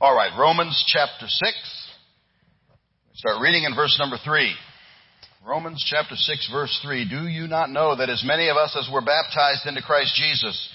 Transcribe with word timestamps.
All 0.00 0.14
right, 0.14 0.36
Romans 0.36 0.82
chapter 0.88 1.28
6. 1.28 1.52
Start 3.14 3.40
reading 3.40 3.62
in 3.62 3.76
verse 3.76 3.96
number 4.00 4.16
3. 4.24 4.52
Romans 5.46 5.84
chapter 5.88 6.16
6 6.16 6.50
verse 6.50 6.80
3. 6.82 7.08
Do 7.08 7.28
you 7.28 7.46
not 7.46 7.70
know 7.70 7.94
that 7.94 8.10
as 8.10 8.24
many 8.26 8.48
of 8.48 8.56
us 8.56 8.76
as 8.76 8.92
were 8.92 9.04
baptized 9.04 9.66
into 9.66 9.82
Christ 9.82 10.16
Jesus 10.16 10.68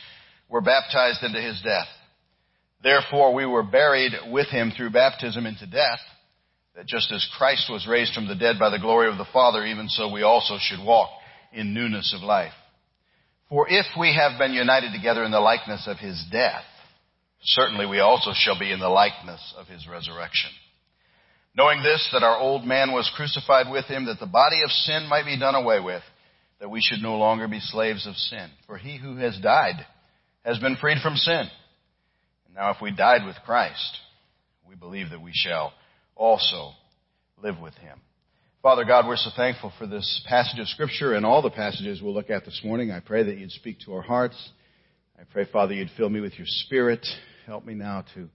were 0.47 0.61
baptized 0.61 1.21
into 1.21 1.41
his 1.41 1.61
death? 1.61 1.87
Therefore 2.81 3.33
we 3.33 3.45
were 3.45 3.61
buried 3.61 4.13
with 4.31 4.47
him 4.47 4.71
through 4.71 4.91
baptism 4.91 5.45
into 5.45 5.67
death, 5.67 5.99
that 6.77 6.87
just 6.87 7.11
as 7.11 7.27
Christ 7.37 7.69
was 7.69 7.87
raised 7.89 8.13
from 8.13 8.29
the 8.29 8.35
dead 8.35 8.57
by 8.57 8.69
the 8.69 8.79
glory 8.79 9.09
of 9.09 9.17
the 9.17 9.27
Father, 9.33 9.65
even 9.65 9.89
so 9.89 10.09
we 10.09 10.23
also 10.23 10.55
should 10.61 10.83
walk 10.85 11.09
in 11.51 11.73
newness 11.73 12.15
of 12.15 12.23
life. 12.23 12.53
For 13.49 13.67
if 13.67 13.85
we 13.99 14.15
have 14.15 14.39
been 14.39 14.53
united 14.53 14.93
together 14.93 15.25
in 15.25 15.31
the 15.31 15.41
likeness 15.41 15.87
of 15.87 15.97
his 15.97 16.23
death, 16.31 16.63
certainly 17.41 17.85
we 17.85 17.99
also 17.99 18.31
shall 18.33 18.59
be 18.59 18.71
in 18.71 18.79
the 18.79 18.89
likeness 18.89 19.53
of 19.57 19.67
his 19.67 19.87
resurrection. 19.87 20.51
Knowing 21.55 21.81
this, 21.81 22.07
that 22.13 22.23
our 22.23 22.37
old 22.37 22.63
man 22.63 22.91
was 22.91 23.11
crucified 23.15 23.69
with 23.71 23.85
him, 23.85 24.05
that 24.05 24.19
the 24.19 24.25
body 24.25 24.61
of 24.63 24.71
sin 24.71 25.07
might 25.09 25.25
be 25.25 25.39
done 25.39 25.55
away 25.55 25.79
with, 25.79 26.03
that 26.59 26.69
we 26.69 26.81
should 26.81 27.01
no 27.01 27.17
longer 27.17 27.47
be 27.47 27.59
slaves 27.59 28.05
of 28.05 28.15
sin. 28.15 28.49
For 28.67 28.77
he 28.77 28.97
who 28.97 29.17
has 29.17 29.37
died 29.39 29.85
has 30.43 30.59
been 30.59 30.75
freed 30.75 30.99
from 31.01 31.15
sin. 31.15 31.49
And 32.45 32.55
now 32.55 32.71
if 32.71 32.77
we 32.81 32.91
died 32.91 33.25
with 33.25 33.35
Christ, 33.45 33.97
we 34.67 34.75
believe 34.75 35.09
that 35.09 35.21
we 35.21 35.31
shall 35.33 35.73
also 36.15 36.71
live 37.41 37.59
with 37.59 37.73
him. 37.75 37.99
Father 38.61 38.83
God, 38.83 39.07
we're 39.07 39.15
so 39.15 39.29
thankful 39.35 39.71
for 39.79 39.87
this 39.87 40.21
passage 40.27 40.59
of 40.59 40.67
Scripture 40.67 41.13
and 41.13 41.25
all 41.25 41.41
the 41.41 41.49
passages 41.49 42.01
we'll 42.01 42.13
look 42.13 42.29
at 42.29 42.43
this 42.43 42.61
morning. 42.63 42.91
I 42.91 42.99
pray 42.99 43.23
that 43.23 43.37
you'd 43.37 43.51
speak 43.51 43.79
to 43.85 43.93
our 43.93 44.01
hearts. 44.01 44.49
I 45.19 45.23
pray, 45.25 45.45
Father, 45.51 45.73
you'd 45.73 45.89
fill 45.97 46.07
me 46.07 46.21
with 46.21 46.37
your 46.37 46.47
Spirit. 46.47 47.05
Help 47.45 47.65
me 47.65 47.73
now 47.73 48.05
to 48.15 48.29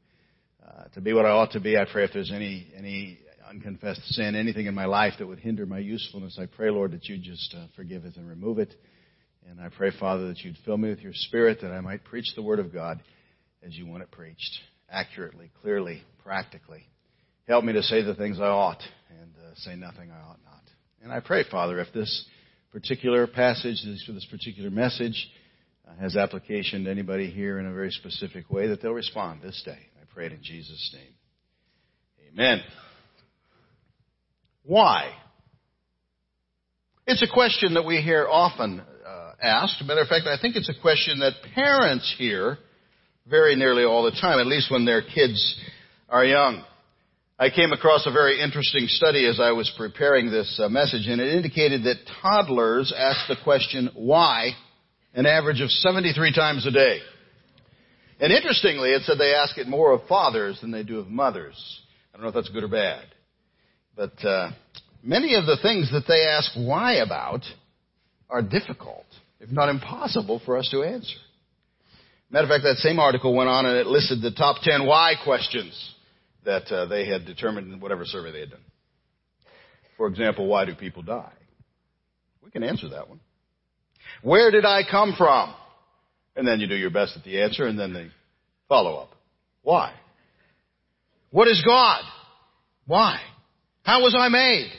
uh, 0.62 0.84
to 0.92 1.00
be 1.00 1.14
what 1.14 1.24
I 1.24 1.30
ought 1.30 1.52
to 1.52 1.60
be. 1.60 1.78
I 1.78 1.86
pray 1.90 2.04
if 2.04 2.12
there's 2.12 2.30
any 2.30 2.70
any 2.76 3.20
unconfessed 3.48 4.02
sin, 4.12 4.34
anything 4.34 4.66
in 4.66 4.74
my 4.74 4.84
life 4.84 5.14
that 5.18 5.26
would 5.26 5.38
hinder 5.38 5.64
my 5.64 5.78
usefulness, 5.78 6.38
I 6.38 6.44
pray, 6.44 6.68
Lord, 6.68 6.92
that 6.92 7.06
you 7.06 7.16
just 7.16 7.54
uh, 7.56 7.68
forgive 7.74 8.04
it 8.04 8.16
and 8.16 8.28
remove 8.28 8.58
it. 8.58 8.74
And 9.48 9.62
I 9.62 9.70
pray, 9.70 9.92
Father, 9.98 10.28
that 10.28 10.40
you'd 10.40 10.58
fill 10.66 10.76
me 10.76 10.90
with 10.90 11.00
your 11.00 11.14
Spirit, 11.14 11.60
that 11.62 11.70
I 11.70 11.80
might 11.80 12.04
preach 12.04 12.34
the 12.36 12.42
Word 12.42 12.58
of 12.58 12.70
God 12.70 13.00
as 13.62 13.74
you 13.74 13.86
want 13.86 14.02
it 14.02 14.10
preached, 14.10 14.60
accurately, 14.90 15.50
clearly, 15.62 16.02
practically. 16.22 16.86
Help 17.48 17.64
me 17.64 17.72
to 17.72 17.82
say 17.82 18.02
the 18.02 18.14
things 18.14 18.38
I 18.38 18.48
ought 18.48 18.82
and 19.08 19.32
uh, 19.42 19.54
say 19.56 19.74
nothing 19.74 20.10
I 20.10 20.20
ought 20.20 20.40
not. 20.44 20.62
And 21.02 21.10
I 21.10 21.20
pray, 21.20 21.44
Father, 21.50 21.80
if 21.80 21.94
this 21.94 22.26
particular 22.72 23.26
passage, 23.26 23.82
for 24.06 24.12
this 24.12 24.26
particular 24.30 24.70
message, 24.70 25.30
has 26.00 26.16
application 26.16 26.84
to 26.84 26.90
anybody 26.90 27.30
here 27.30 27.58
in 27.58 27.66
a 27.66 27.72
very 27.72 27.90
specific 27.90 28.50
way, 28.50 28.68
that 28.68 28.82
they'll 28.82 28.92
respond 28.92 29.42
this 29.42 29.62
day. 29.64 29.78
I 30.00 30.04
pray 30.12 30.26
it 30.26 30.32
in 30.32 30.42
Jesus' 30.42 30.94
name. 30.94 31.14
Amen. 32.32 32.62
Why? 34.64 35.10
It's 37.06 37.22
a 37.22 37.32
question 37.32 37.74
that 37.74 37.84
we 37.84 38.00
hear 38.00 38.26
often 38.28 38.80
uh, 38.80 39.32
asked. 39.40 39.82
Matter 39.84 40.00
of 40.00 40.08
fact, 40.08 40.26
I 40.26 40.40
think 40.40 40.56
it's 40.56 40.70
a 40.70 40.80
question 40.80 41.18
that 41.20 41.34
parents 41.54 42.14
hear 42.18 42.58
very 43.26 43.56
nearly 43.56 43.84
all 43.84 44.04
the 44.04 44.18
time, 44.20 44.40
at 44.40 44.46
least 44.46 44.70
when 44.70 44.84
their 44.84 45.02
kids 45.02 45.60
are 46.08 46.24
young. 46.24 46.64
I 47.38 47.50
came 47.50 47.72
across 47.72 48.06
a 48.06 48.12
very 48.12 48.40
interesting 48.40 48.86
study 48.86 49.26
as 49.26 49.40
I 49.40 49.50
was 49.52 49.72
preparing 49.76 50.30
this 50.30 50.58
uh, 50.62 50.68
message, 50.68 51.06
and 51.08 51.20
it 51.20 51.34
indicated 51.34 51.84
that 51.84 51.96
toddlers 52.22 52.92
ask 52.96 53.28
the 53.28 53.36
question, 53.42 53.90
why, 53.94 54.50
an 55.14 55.26
average 55.26 55.60
of 55.60 55.70
73 55.70 56.32
times 56.32 56.66
a 56.66 56.70
day. 56.70 56.98
And 58.20 58.32
interestingly, 58.32 58.90
it 58.90 59.02
said 59.02 59.18
they 59.18 59.34
ask 59.34 59.56
it 59.58 59.68
more 59.68 59.92
of 59.92 60.06
fathers 60.06 60.60
than 60.60 60.70
they 60.70 60.82
do 60.82 60.98
of 60.98 61.08
mothers. 61.08 61.80
I 62.12 62.16
don't 62.16 62.22
know 62.22 62.28
if 62.28 62.34
that's 62.34 62.48
good 62.48 62.64
or 62.64 62.68
bad. 62.68 63.04
But 63.96 64.24
uh, 64.24 64.50
many 65.02 65.34
of 65.34 65.46
the 65.46 65.56
things 65.62 65.90
that 65.92 66.04
they 66.06 66.26
ask 66.26 66.52
why 66.56 66.94
about 66.94 67.42
are 68.30 68.42
difficult, 68.42 69.06
if 69.40 69.50
not 69.50 69.68
impossible, 69.68 70.40
for 70.44 70.56
us 70.56 70.68
to 70.70 70.82
answer. 70.82 71.16
Matter 72.30 72.44
of 72.44 72.50
fact, 72.50 72.64
that 72.64 72.76
same 72.78 72.98
article 72.98 73.34
went 73.34 73.48
on 73.48 73.66
and 73.66 73.76
it 73.76 73.86
listed 73.86 74.20
the 74.20 74.32
top 74.32 74.62
10 74.62 74.86
why 74.86 75.14
questions 75.22 75.94
that 76.44 76.66
uh, 76.72 76.86
they 76.86 77.06
had 77.06 77.24
determined 77.24 77.72
in 77.72 77.80
whatever 77.80 78.04
survey 78.04 78.32
they 78.32 78.40
had 78.40 78.50
done. 78.50 78.64
For 79.96 80.08
example, 80.08 80.46
why 80.46 80.64
do 80.64 80.74
people 80.74 81.02
die? 81.02 81.32
We 82.42 82.50
can 82.50 82.64
answer 82.64 82.88
that 82.90 83.08
one. 83.08 83.20
Where 84.22 84.50
did 84.50 84.64
I 84.64 84.82
come 84.88 85.14
from? 85.16 85.54
And 86.36 86.46
then 86.46 86.60
you 86.60 86.66
do 86.66 86.74
your 86.74 86.90
best 86.90 87.16
at 87.16 87.24
the 87.24 87.42
answer 87.42 87.66
and 87.66 87.78
then 87.78 87.92
the 87.92 88.10
follow 88.68 88.96
up. 88.96 89.10
Why? 89.62 89.92
What 91.30 91.48
is 91.48 91.62
God? 91.66 92.02
Why? 92.86 93.20
How 93.82 94.02
was 94.02 94.16
I 94.18 94.28
made? 94.28 94.70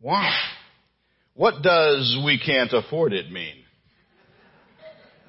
Why? 0.00 0.30
What 1.34 1.62
does 1.62 2.18
we 2.24 2.38
can't 2.38 2.72
afford 2.72 3.12
it 3.12 3.30
mean? 3.30 3.56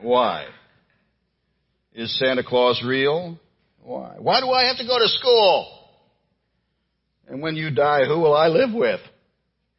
Why? 0.01 0.45
Is 1.93 2.17
Santa 2.19 2.43
Claus 2.43 2.81
real? 2.85 3.39
Why? 3.81 4.15
Why 4.19 4.39
do 4.39 4.51
I 4.51 4.65
have 4.65 4.77
to 4.77 4.85
go 4.85 4.97
to 4.99 5.07
school? 5.07 5.73
And 7.27 7.41
when 7.41 7.55
you 7.55 7.71
die, 7.71 8.05
who 8.05 8.19
will 8.19 8.35
I 8.35 8.47
live 8.47 8.73
with? 8.73 9.01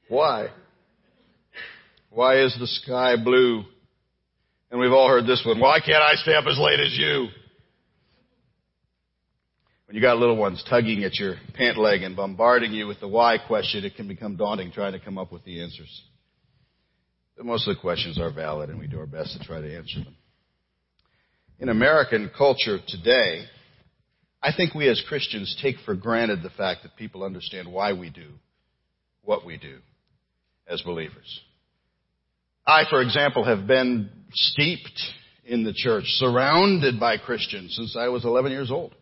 Why? 0.09 0.49
Why 2.11 2.43
is 2.43 2.57
the 2.59 2.67
sky 2.67 3.17
blue? 3.17 3.65
And 4.71 4.81
we've 4.81 4.93
all 4.93 5.09
heard 5.09 5.27
this 5.27 5.43
one. 5.47 5.61
Why 5.61 5.81
can't 5.81 6.03
I 6.03 6.15
stay 6.15 6.35
up 6.35 6.47
as 6.47 6.59
late 6.59 6.81
as 6.81 6.97
you? 6.97 7.29
When 9.87 9.95
you 9.95 10.03
got 10.03 10.19
little 10.19 10.37
ones 10.37 10.63
tugging 10.69 11.05
at 11.05 11.19
your 11.19 11.37
pant 11.55 11.79
leg 11.79 12.03
and 12.03 12.15
bombarding 12.15 12.73
you 12.73 12.87
with 12.87 13.01
the 13.01 13.09
why 13.09 13.39
question, 13.39 13.85
it 13.85 13.97
can 13.97 14.07
become 14.07 14.37
daunting 14.37 14.71
trying 14.71 14.93
to 14.93 15.01
come 15.01 15.17
up 15.17 15.33
with 15.33 15.45
the 15.45 15.63
answers. 15.63 16.03
But 17.37 17.47
most 17.47 17.67
of 17.67 17.75
the 17.75 17.81
questions 17.81 18.21
are 18.21 18.31
valid 18.31 18.69
and 18.69 18.79
we 18.79 18.87
do 18.87 18.99
our 18.99 19.07
best 19.07 19.39
to 19.39 19.47
try 19.47 19.61
to 19.61 19.77
answer 19.77 20.01
them. 20.01 20.15
In 21.59 21.71
American 21.71 22.31
culture 22.37 22.79
today, 22.87 23.45
I 24.43 24.53
think 24.55 24.75
we 24.75 24.89
as 24.89 25.03
Christians 25.09 25.59
take 25.63 25.77
for 25.85 25.95
granted 25.95 26.43
the 26.43 26.51
fact 26.51 26.83
that 26.83 26.97
people 26.97 27.25
understand 27.25 27.73
why 27.73 27.95
we 27.95 28.11
do 28.11 28.29
what 29.23 29.47
we 29.47 29.57
do 29.57 29.79
as 30.69 30.83
believers. 30.83 31.41
I, 32.69 32.85
for 32.91 33.01
example, 33.01 33.45
have 33.45 33.67
been 33.67 34.11
steeped 34.35 35.01
in 35.47 35.65
the 35.65 35.73
church, 35.73 36.05
surrounded 36.05 37.01
by 37.01 37.17
Christians 37.17 37.75
since 37.75 37.97
I 37.97 38.09
was 38.09 38.27
11 38.27 38.53
years 38.53 38.71
old. 38.71 38.95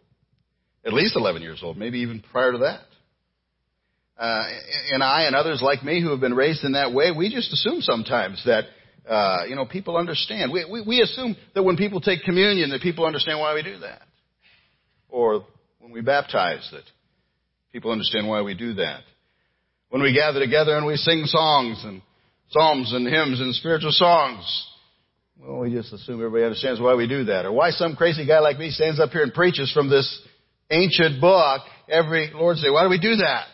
At 0.84 0.92
least 0.92 1.16
11 1.16 1.42
years 1.42 1.60
old, 1.64 1.76
maybe 1.76 1.98
even 1.98 2.22
prior 2.30 2.52
to 2.52 2.58
that. 2.58 2.80
Uh, 4.16 4.44
and 4.92 5.02
I 5.02 5.24
and 5.24 5.34
others 5.34 5.60
like 5.60 5.82
me 5.82 6.00
who 6.00 6.10
have 6.10 6.20
been 6.20 6.32
raised 6.32 6.62
in 6.62 6.72
that 6.72 6.94
way, 6.94 7.10
we 7.10 7.28
just 7.28 7.52
assume 7.52 7.80
sometimes 7.80 8.40
that, 8.46 8.66
uh, 9.08 9.46
you 9.48 9.56
know, 9.56 9.66
people 9.66 9.96
understand. 9.96 10.52
We, 10.52 10.64
we, 10.70 10.82
we 10.82 11.00
assume 11.00 11.36
that 11.56 11.64
when 11.64 11.76
people 11.76 12.00
take 12.00 12.22
communion, 12.22 12.70
that 12.70 12.82
people 12.82 13.04
understand 13.04 13.40
why 13.40 13.52
we 13.54 13.64
do 13.64 13.80
that 13.80 14.02
or 15.08 15.44
when 15.80 15.90
we 15.90 16.02
baptize 16.02 16.68
that 16.70 16.84
people 17.72 17.90
understand 17.90 18.28
why 18.28 18.42
we 18.42 18.54
do 18.54 18.74
that. 18.74 19.00
When 19.88 20.02
we 20.02 20.14
gather 20.14 20.38
together 20.38 20.76
and 20.76 20.86
we 20.86 20.96
sing 20.96 21.24
songs 21.24 21.82
and 21.84 22.00
psalms 22.50 22.92
and 22.92 23.06
hymns 23.06 23.40
and 23.40 23.54
spiritual 23.54 23.92
songs, 23.92 24.66
well, 25.38 25.58
we 25.58 25.72
just 25.72 25.92
assume 25.92 26.16
everybody 26.16 26.44
understands 26.44 26.80
why 26.80 26.94
we 26.94 27.06
do 27.06 27.24
that. 27.24 27.44
Or 27.44 27.52
why 27.52 27.70
some 27.70 27.94
crazy 27.94 28.26
guy 28.26 28.40
like 28.40 28.58
me 28.58 28.70
stands 28.70 28.98
up 28.98 29.10
here 29.10 29.22
and 29.22 29.34
preaches 29.34 29.70
from 29.72 29.90
this 29.90 30.22
ancient 30.70 31.20
book 31.20 31.62
every 31.88 32.30
Lord's 32.34 32.62
Day. 32.62 32.70
Why 32.70 32.84
do 32.84 32.88
we 32.88 32.98
do 32.98 33.16
that? 33.16 33.46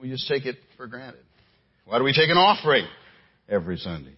We 0.00 0.10
just 0.10 0.28
take 0.28 0.46
it 0.46 0.56
for 0.76 0.86
granted. 0.86 1.22
Why 1.84 1.98
do 1.98 2.04
we 2.04 2.12
take 2.12 2.30
an 2.30 2.36
offering 2.36 2.86
every 3.48 3.76
Sunday? 3.76 4.14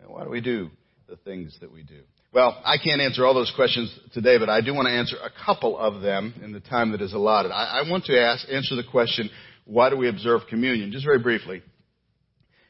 And 0.00 0.10
why 0.10 0.24
do 0.24 0.30
we 0.30 0.40
do 0.40 0.70
the 1.08 1.16
things 1.16 1.56
that 1.60 1.72
we 1.72 1.82
do? 1.82 2.00
Well, 2.32 2.60
I 2.64 2.76
can't 2.76 3.00
answer 3.00 3.24
all 3.24 3.32
those 3.32 3.52
questions 3.56 3.96
today, 4.12 4.38
but 4.38 4.50
I 4.50 4.60
do 4.60 4.74
want 4.74 4.86
to 4.86 4.92
answer 4.92 5.16
a 5.16 5.30
couple 5.46 5.78
of 5.78 6.02
them 6.02 6.34
in 6.44 6.52
the 6.52 6.60
time 6.60 6.92
that 6.92 7.00
is 7.00 7.14
allotted. 7.14 7.52
I, 7.52 7.80
I 7.80 7.90
want 7.90 8.04
to 8.06 8.20
ask, 8.20 8.46
answer 8.50 8.76
the 8.76 8.84
question, 8.84 9.30
why 9.64 9.88
do 9.88 9.96
we 9.96 10.08
observe 10.08 10.42
communion? 10.48 10.92
Just 10.92 11.06
very 11.06 11.18
briefly. 11.18 11.62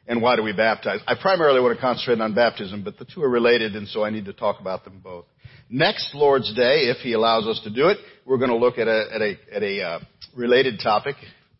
And 0.08 0.22
why 0.22 0.36
do 0.36 0.42
we 0.42 0.54
baptize? 0.54 1.00
I 1.06 1.14
primarily 1.20 1.60
want 1.60 1.76
to 1.76 1.80
concentrate 1.80 2.18
on 2.20 2.34
baptism, 2.34 2.82
but 2.82 2.98
the 2.98 3.04
two 3.04 3.22
are 3.22 3.28
related, 3.28 3.76
and 3.76 3.86
so 3.86 4.02
I 4.02 4.08
need 4.10 4.24
to 4.24 4.32
talk 4.32 4.58
about 4.58 4.84
them 4.84 5.00
both. 5.04 5.26
Next 5.68 6.14
Lord's 6.14 6.52
Day, 6.54 6.88
if 6.88 6.96
He 6.98 7.12
allows 7.12 7.46
us 7.46 7.60
to 7.64 7.70
do 7.70 7.88
it, 7.88 7.98
we're 8.24 8.38
going 8.38 8.50
to 8.50 8.56
look 8.56 8.78
at 8.78 8.88
a, 8.88 9.04
at 9.14 9.20
a, 9.20 9.36
at 9.54 9.62
a 9.62 9.82
uh, 9.82 10.00
related 10.34 10.80
topic, 10.82 11.16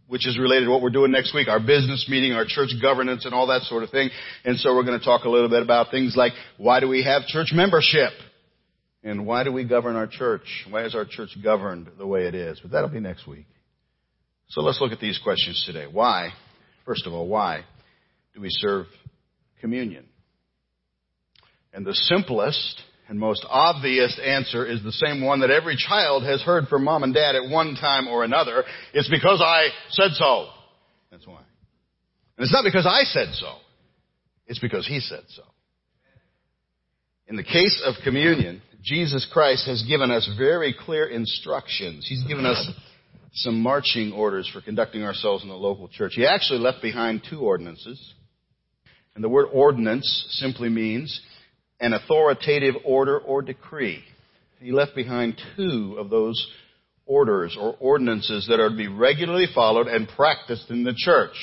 which 0.07 0.27
is 0.27 0.39
related 0.39 0.65
to 0.65 0.71
what 0.71 0.81
we're 0.81 0.89
doing 0.89 1.13
next 1.13 1.35
week, 1.35 1.47
our 1.47 1.61
business 1.61 2.07
meeting, 2.09 2.33
our 2.33 2.47
church 2.49 2.71
governance, 2.81 3.27
and 3.27 3.35
all 3.35 3.49
that 3.49 3.63
sort 3.63 3.83
of 3.83 3.91
thing. 3.91 4.09
And 4.47 4.59
so 4.59 4.75
we're 4.75 4.85
going 4.85 4.99
to 4.99 5.05
talk 5.05 5.25
a 5.25 5.29
little 5.29 5.51
bit 5.51 5.63
about 5.63 5.91
things 5.91 6.15
like 6.17 6.33
why 6.57 6.81
do 6.81 6.89
we 6.89 7.05
have 7.05 7.27
church 7.27 7.53
membership? 7.53 8.13
And 9.05 9.27
why 9.27 9.45
do 9.45 9.53
we 9.53 9.65
govern 9.65 9.95
our 9.95 10.07
church? 10.07 10.67
Why 10.71 10.85
is 10.85 10.95
our 10.95 11.05
church 11.05 11.37
governed 11.45 11.89
the 11.99 12.07
way 12.07 12.23
it 12.27 12.35
is? 12.35 12.59
But 12.61 12.73
that'll 12.73 12.89
be 12.89 12.99
next 12.99 13.29
week. 13.29 13.47
So 14.49 14.63
let's 14.63 14.81
look 14.81 14.93
at 14.93 15.01
these 15.01 15.21
questions 15.23 15.63
today. 15.67 15.87
Why, 15.91 16.31
first 16.87 17.07
of 17.07 17.13
all, 17.13 17.29
why 17.29 17.65
we 18.41 18.51
serve 18.51 18.87
communion? 19.61 20.07
And 21.73 21.87
the 21.87 21.95
simplest 21.95 22.83
and 23.09 23.19
most 23.19 23.45
obvious 23.49 24.19
answer 24.23 24.67
is 24.67 24.83
the 24.83 24.93
same 24.93 25.23
one 25.23 25.41
that 25.41 25.51
every 25.51 25.77
child 25.77 26.25
has 26.25 26.43
heard 26.43 26.69
from 26.69 26.85
mom 26.85 27.03
and 27.03 27.15
dad 27.15 27.35
at 27.37 27.49
one 27.51 27.75
time 27.75 28.07
or 28.07 28.25
another. 28.25 28.65
It's 28.93 29.09
because 29.09 29.41
I 29.43 29.69
said 29.91 30.13
so. 30.13 30.49
That's 31.11 31.27
why. 31.27 31.41
And 32.37 32.45
it's 32.45 32.53
not 32.53 32.65
because 32.65 32.87
I 32.87 33.05
said 33.05 33.35
so. 33.35 33.55
It's 34.47 34.59
because 34.59 34.87
he 34.87 35.01
said 35.01 35.23
so. 35.29 35.43
In 37.27 37.37
the 37.37 37.45
case 37.45 37.83
of 37.85 37.95
communion, 38.05 38.63
Jesus 38.83 39.29
Christ 39.31 39.67
has 39.67 39.83
given 39.83 40.11
us 40.11 40.29
very 40.39 40.75
clear 40.79 41.07
instructions. 41.07 42.07
He's 42.09 42.25
given 42.25 42.47
us 42.47 42.71
some 43.33 43.61
marching 43.61 44.13
orders 44.13 44.49
for 44.53 44.61
conducting 44.61 45.03
ourselves 45.03 45.43
in 45.43 45.49
the 45.49 45.55
local 45.55 45.89
church. 45.89 46.13
He 46.15 46.27
actually 46.27 46.61
left 46.61 46.81
behind 46.81 47.23
two 47.29 47.41
ordinances. 47.41 48.15
And 49.19 49.25
the 49.25 49.29
word 49.29 49.49
ordinance 49.53 50.27
simply 50.39 50.69
means 50.69 51.21
an 51.81 51.93
authoritative 51.93 52.77
order 52.85 53.19
or 53.19 53.43
decree. 53.43 54.01
He 54.61 54.71
left 54.71 54.95
behind 54.95 55.43
two 55.57 55.97
of 55.99 56.09
those 56.09 56.41
orders 57.05 57.59
or 57.61 57.75
ordinances 57.81 58.47
that 58.47 58.61
are 58.61 58.69
to 58.69 58.77
be 58.77 58.87
regularly 58.87 59.47
followed 59.53 59.89
and 59.89 60.09
practiced 60.09 60.71
in 60.71 60.85
the 60.85 60.95
church. 60.97 61.35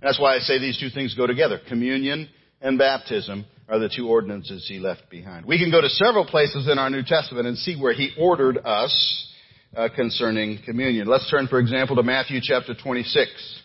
And 0.00 0.08
that's 0.08 0.18
why 0.18 0.34
I 0.34 0.38
say 0.38 0.58
these 0.58 0.80
two 0.80 0.88
things 0.88 1.14
go 1.14 1.26
together. 1.26 1.60
Communion 1.68 2.26
and 2.62 2.78
baptism 2.78 3.44
are 3.68 3.78
the 3.78 3.92
two 3.94 4.08
ordinances 4.08 4.66
he 4.66 4.78
left 4.78 5.10
behind. 5.10 5.44
We 5.44 5.58
can 5.58 5.70
go 5.70 5.82
to 5.82 5.90
several 5.90 6.24
places 6.24 6.68
in 6.72 6.78
our 6.78 6.88
New 6.88 7.02
Testament 7.02 7.46
and 7.46 7.58
see 7.58 7.78
where 7.78 7.92
he 7.92 8.14
ordered 8.18 8.56
us 8.64 9.28
uh, 9.76 9.90
concerning 9.94 10.60
communion. 10.64 11.06
Let's 11.06 11.30
turn, 11.30 11.48
for 11.48 11.60
example, 11.60 11.96
to 11.96 12.02
Matthew 12.02 12.40
chapter 12.42 12.72
26. 12.72 13.60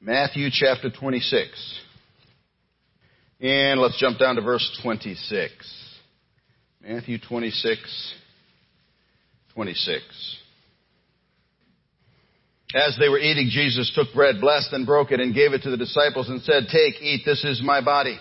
Matthew 0.00 0.50
chapter 0.52 0.90
26. 0.90 1.80
And 3.40 3.80
let's 3.80 3.98
jump 4.00 4.18
down 4.18 4.34
to 4.34 4.42
verse 4.42 4.80
26. 4.82 5.52
Matthew 6.82 7.18
26, 7.18 8.14
26. 9.54 10.36
As 12.74 12.96
they 12.98 13.08
were 13.08 13.18
eating, 13.18 13.48
Jesus 13.50 13.92
took 13.94 14.12
bread, 14.12 14.40
blessed 14.40 14.72
and 14.72 14.84
broke 14.84 15.12
it, 15.12 15.20
and 15.20 15.34
gave 15.34 15.52
it 15.52 15.62
to 15.62 15.70
the 15.70 15.76
disciples 15.76 16.28
and 16.28 16.42
said, 16.42 16.64
Take, 16.70 17.00
eat, 17.00 17.22
this 17.24 17.44
is 17.44 17.62
my 17.62 17.80
body. 17.80 18.18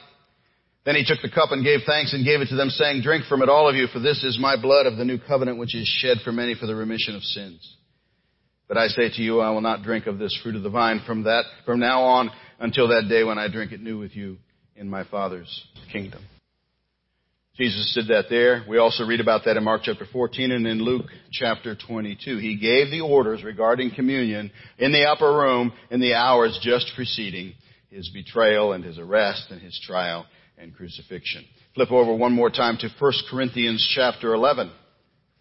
Then 0.85 0.95
he 0.95 1.03
took 1.03 1.21
the 1.21 1.29
cup 1.29 1.51
and 1.51 1.65
gave 1.65 1.79
thanks 1.85 2.13
and 2.13 2.23
gave 2.23 2.39
it 2.39 2.47
to 2.49 2.55
them, 2.55 2.69
saying, 2.69 3.01
Drink 3.01 3.25
from 3.25 3.41
it, 3.41 3.49
all 3.49 3.67
of 3.67 3.75
you, 3.75 3.87
for 3.87 3.99
this 3.99 4.23
is 4.23 4.39
my 4.39 4.59
blood 4.59 4.85
of 4.85 4.97
the 4.97 5.03
new 5.03 5.17
covenant, 5.17 5.57
which 5.57 5.75
is 5.75 5.87
shed 5.87 6.17
for 6.23 6.31
many 6.31 6.55
for 6.55 6.65
the 6.65 6.75
remission 6.75 7.15
of 7.15 7.23
sins. 7.23 7.75
But 8.67 8.77
I 8.77 8.87
say 8.87 9.09
to 9.09 9.21
you, 9.21 9.39
I 9.39 9.49
will 9.49 9.61
not 9.61 9.83
drink 9.83 10.05
of 10.07 10.19
this 10.19 10.37
fruit 10.43 10.55
of 10.55 10.63
the 10.63 10.69
vine 10.69 11.01
from 11.05 11.23
that, 11.23 11.43
from 11.65 11.79
now 11.79 12.03
on 12.03 12.29
until 12.59 12.89
that 12.89 13.07
day 13.09 13.23
when 13.23 13.37
I 13.37 13.49
drink 13.49 13.71
it 13.71 13.81
new 13.81 13.99
with 13.99 14.15
you 14.15 14.37
in 14.77 14.89
my 14.89 15.03
Father's 15.03 15.65
kingdom. 15.91 16.23
Jesus 17.57 17.91
did 17.95 18.09
that 18.09 18.25
there. 18.29 18.63
We 18.69 18.77
also 18.77 19.03
read 19.03 19.19
about 19.19 19.45
that 19.45 19.57
in 19.57 19.63
Mark 19.63 19.81
chapter 19.83 20.05
14 20.05 20.51
and 20.51 20.67
in 20.67 20.79
Luke 20.79 21.07
chapter 21.31 21.75
22. 21.75 22.37
He 22.37 22.55
gave 22.55 22.91
the 22.91 23.01
orders 23.01 23.43
regarding 23.43 23.95
communion 23.95 24.51
in 24.77 24.91
the 24.91 25.05
upper 25.05 25.31
room 25.31 25.73
in 25.89 25.99
the 25.99 26.13
hours 26.13 26.59
just 26.61 26.91
preceding 26.95 27.53
his 27.89 28.09
betrayal 28.09 28.73
and 28.73 28.83
his 28.83 28.99
arrest 28.99 29.47
and 29.49 29.59
his 29.59 29.79
trial 29.83 30.27
and 30.59 30.75
crucifixion. 30.75 31.45
Flip 31.73 31.91
over 31.91 32.13
one 32.13 32.33
more 32.33 32.51
time 32.51 32.77
to 32.79 32.89
1 32.99 33.13
Corinthians 33.31 33.91
chapter 33.95 34.35
11. 34.35 34.71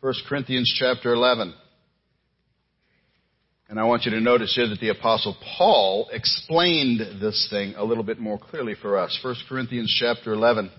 1 0.00 0.14
Corinthians 0.26 0.74
chapter 0.78 1.12
11. 1.12 1.52
And 3.68 3.80
I 3.80 3.84
want 3.84 4.04
you 4.04 4.12
to 4.12 4.20
notice 4.20 4.54
here 4.54 4.68
that 4.68 4.78
the 4.78 4.90
apostle 4.90 5.36
Paul 5.58 6.08
explained 6.12 7.00
this 7.20 7.48
thing 7.50 7.74
a 7.76 7.84
little 7.84 8.04
bit 8.04 8.20
more 8.20 8.38
clearly 8.38 8.74
for 8.80 8.96
us. 8.96 9.18
1 9.22 9.34
Corinthians 9.48 9.92
chapter 9.98 10.32
11 10.32 10.70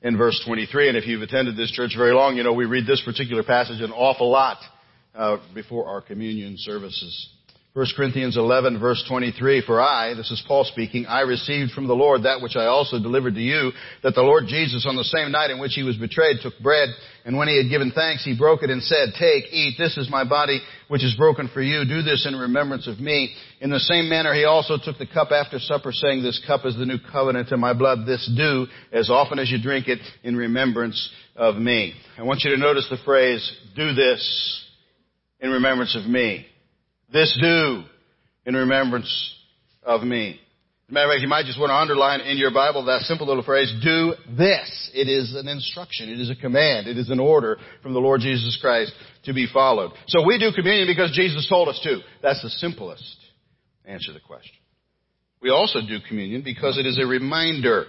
in 0.00 0.16
verse 0.16 0.42
23. 0.46 0.88
And 0.88 0.96
if 0.96 1.06
you've 1.06 1.20
attended 1.20 1.54
this 1.54 1.70
church 1.70 1.92
very 1.94 2.14
long, 2.14 2.36
you 2.36 2.42
know 2.42 2.54
we 2.54 2.64
read 2.64 2.86
this 2.86 3.02
particular 3.04 3.42
passage 3.42 3.82
an 3.82 3.92
awful 3.92 4.30
lot 4.30 4.56
uh, 5.14 5.36
before 5.54 5.86
our 5.86 6.00
communion 6.00 6.54
services. 6.56 7.28
1 7.74 7.86
Corinthians 7.96 8.36
11 8.36 8.78
verse 8.78 9.02
23, 9.08 9.62
for 9.64 9.80
I, 9.80 10.12
this 10.12 10.30
is 10.30 10.44
Paul 10.46 10.64
speaking, 10.64 11.06
I 11.06 11.20
received 11.20 11.70
from 11.70 11.86
the 11.86 11.94
Lord 11.94 12.24
that 12.24 12.42
which 12.42 12.54
I 12.54 12.66
also 12.66 13.00
delivered 13.00 13.34
to 13.34 13.40
you, 13.40 13.72
that 14.02 14.14
the 14.14 14.20
Lord 14.20 14.44
Jesus 14.46 14.84
on 14.86 14.94
the 14.94 15.04
same 15.04 15.32
night 15.32 15.48
in 15.48 15.58
which 15.58 15.72
he 15.72 15.82
was 15.82 15.96
betrayed 15.96 16.40
took 16.42 16.52
bread, 16.58 16.90
and 17.24 17.34
when 17.34 17.48
he 17.48 17.56
had 17.56 17.70
given 17.70 17.90
thanks, 17.90 18.26
he 18.26 18.36
broke 18.36 18.62
it 18.62 18.68
and 18.68 18.82
said, 18.82 19.14
Take, 19.18 19.50
eat, 19.50 19.76
this 19.78 19.96
is 19.96 20.10
my 20.10 20.22
body 20.22 20.60
which 20.88 21.02
is 21.02 21.14
broken 21.16 21.48
for 21.48 21.62
you, 21.62 21.86
do 21.86 22.02
this 22.02 22.26
in 22.28 22.36
remembrance 22.36 22.86
of 22.86 23.00
me. 23.00 23.34
In 23.62 23.70
the 23.70 23.80
same 23.80 24.06
manner 24.06 24.34
he 24.34 24.44
also 24.44 24.76
took 24.76 24.98
the 24.98 25.06
cup 25.06 25.30
after 25.30 25.58
supper, 25.58 25.92
saying, 25.92 26.22
This 26.22 26.44
cup 26.46 26.66
is 26.66 26.76
the 26.76 26.84
new 26.84 26.98
covenant 27.10 27.52
in 27.52 27.60
my 27.60 27.72
blood, 27.72 28.00
this 28.04 28.30
do, 28.36 28.66
as 28.92 29.08
often 29.08 29.38
as 29.38 29.50
you 29.50 29.62
drink 29.62 29.88
it, 29.88 30.00
in 30.22 30.36
remembrance 30.36 31.10
of 31.36 31.56
me. 31.56 31.94
I 32.18 32.22
want 32.24 32.42
you 32.44 32.50
to 32.50 32.60
notice 32.60 32.86
the 32.90 32.98
phrase, 33.02 33.50
do 33.74 33.94
this 33.94 34.66
in 35.40 35.48
remembrance 35.48 35.96
of 35.96 36.04
me. 36.04 36.48
This 37.12 37.36
do 37.40 37.82
in 38.46 38.54
remembrance 38.54 39.34
of 39.82 40.02
me. 40.02 40.30
As 40.30 40.90
a 40.90 40.92
matter 40.92 41.06
of 41.06 41.12
fact, 41.12 41.22
you 41.22 41.28
might 41.28 41.44
just 41.46 41.60
want 41.60 41.70
to 41.70 41.74
underline 41.74 42.20
in 42.20 42.38
your 42.38 42.52
Bible 42.52 42.84
that 42.86 43.02
simple 43.02 43.26
little 43.26 43.42
phrase, 43.42 43.72
do 43.82 44.14
this. 44.36 44.90
It 44.94 45.08
is 45.08 45.34
an 45.34 45.46
instruction. 45.46 46.08
It 46.08 46.20
is 46.20 46.30
a 46.30 46.36
command. 46.36 46.86
It 46.86 46.98
is 46.98 47.10
an 47.10 47.20
order 47.20 47.58
from 47.82 47.92
the 47.92 48.00
Lord 48.00 48.20
Jesus 48.20 48.58
Christ 48.60 48.92
to 49.24 49.34
be 49.34 49.46
followed. 49.52 49.92
So 50.08 50.26
we 50.26 50.38
do 50.38 50.52
communion 50.54 50.86
because 50.86 51.12
Jesus 51.12 51.46
told 51.48 51.68
us 51.68 51.80
to. 51.84 52.00
That's 52.22 52.42
the 52.42 52.50
simplest 52.50 53.16
answer 53.84 54.08
to 54.08 54.14
the 54.14 54.20
question. 54.20 54.56
We 55.40 55.50
also 55.50 55.80
do 55.80 55.98
communion 56.08 56.42
because 56.42 56.78
it 56.78 56.86
is 56.86 56.98
a 56.98 57.06
reminder, 57.06 57.86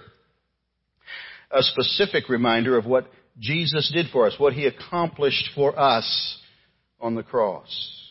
a 1.50 1.62
specific 1.62 2.28
reminder 2.28 2.76
of 2.76 2.84
what 2.84 3.06
Jesus 3.38 3.90
did 3.92 4.06
for 4.12 4.26
us, 4.26 4.34
what 4.38 4.52
He 4.52 4.66
accomplished 4.66 5.50
for 5.54 5.78
us 5.78 6.38
on 7.00 7.14
the 7.14 7.22
cross. 7.22 8.03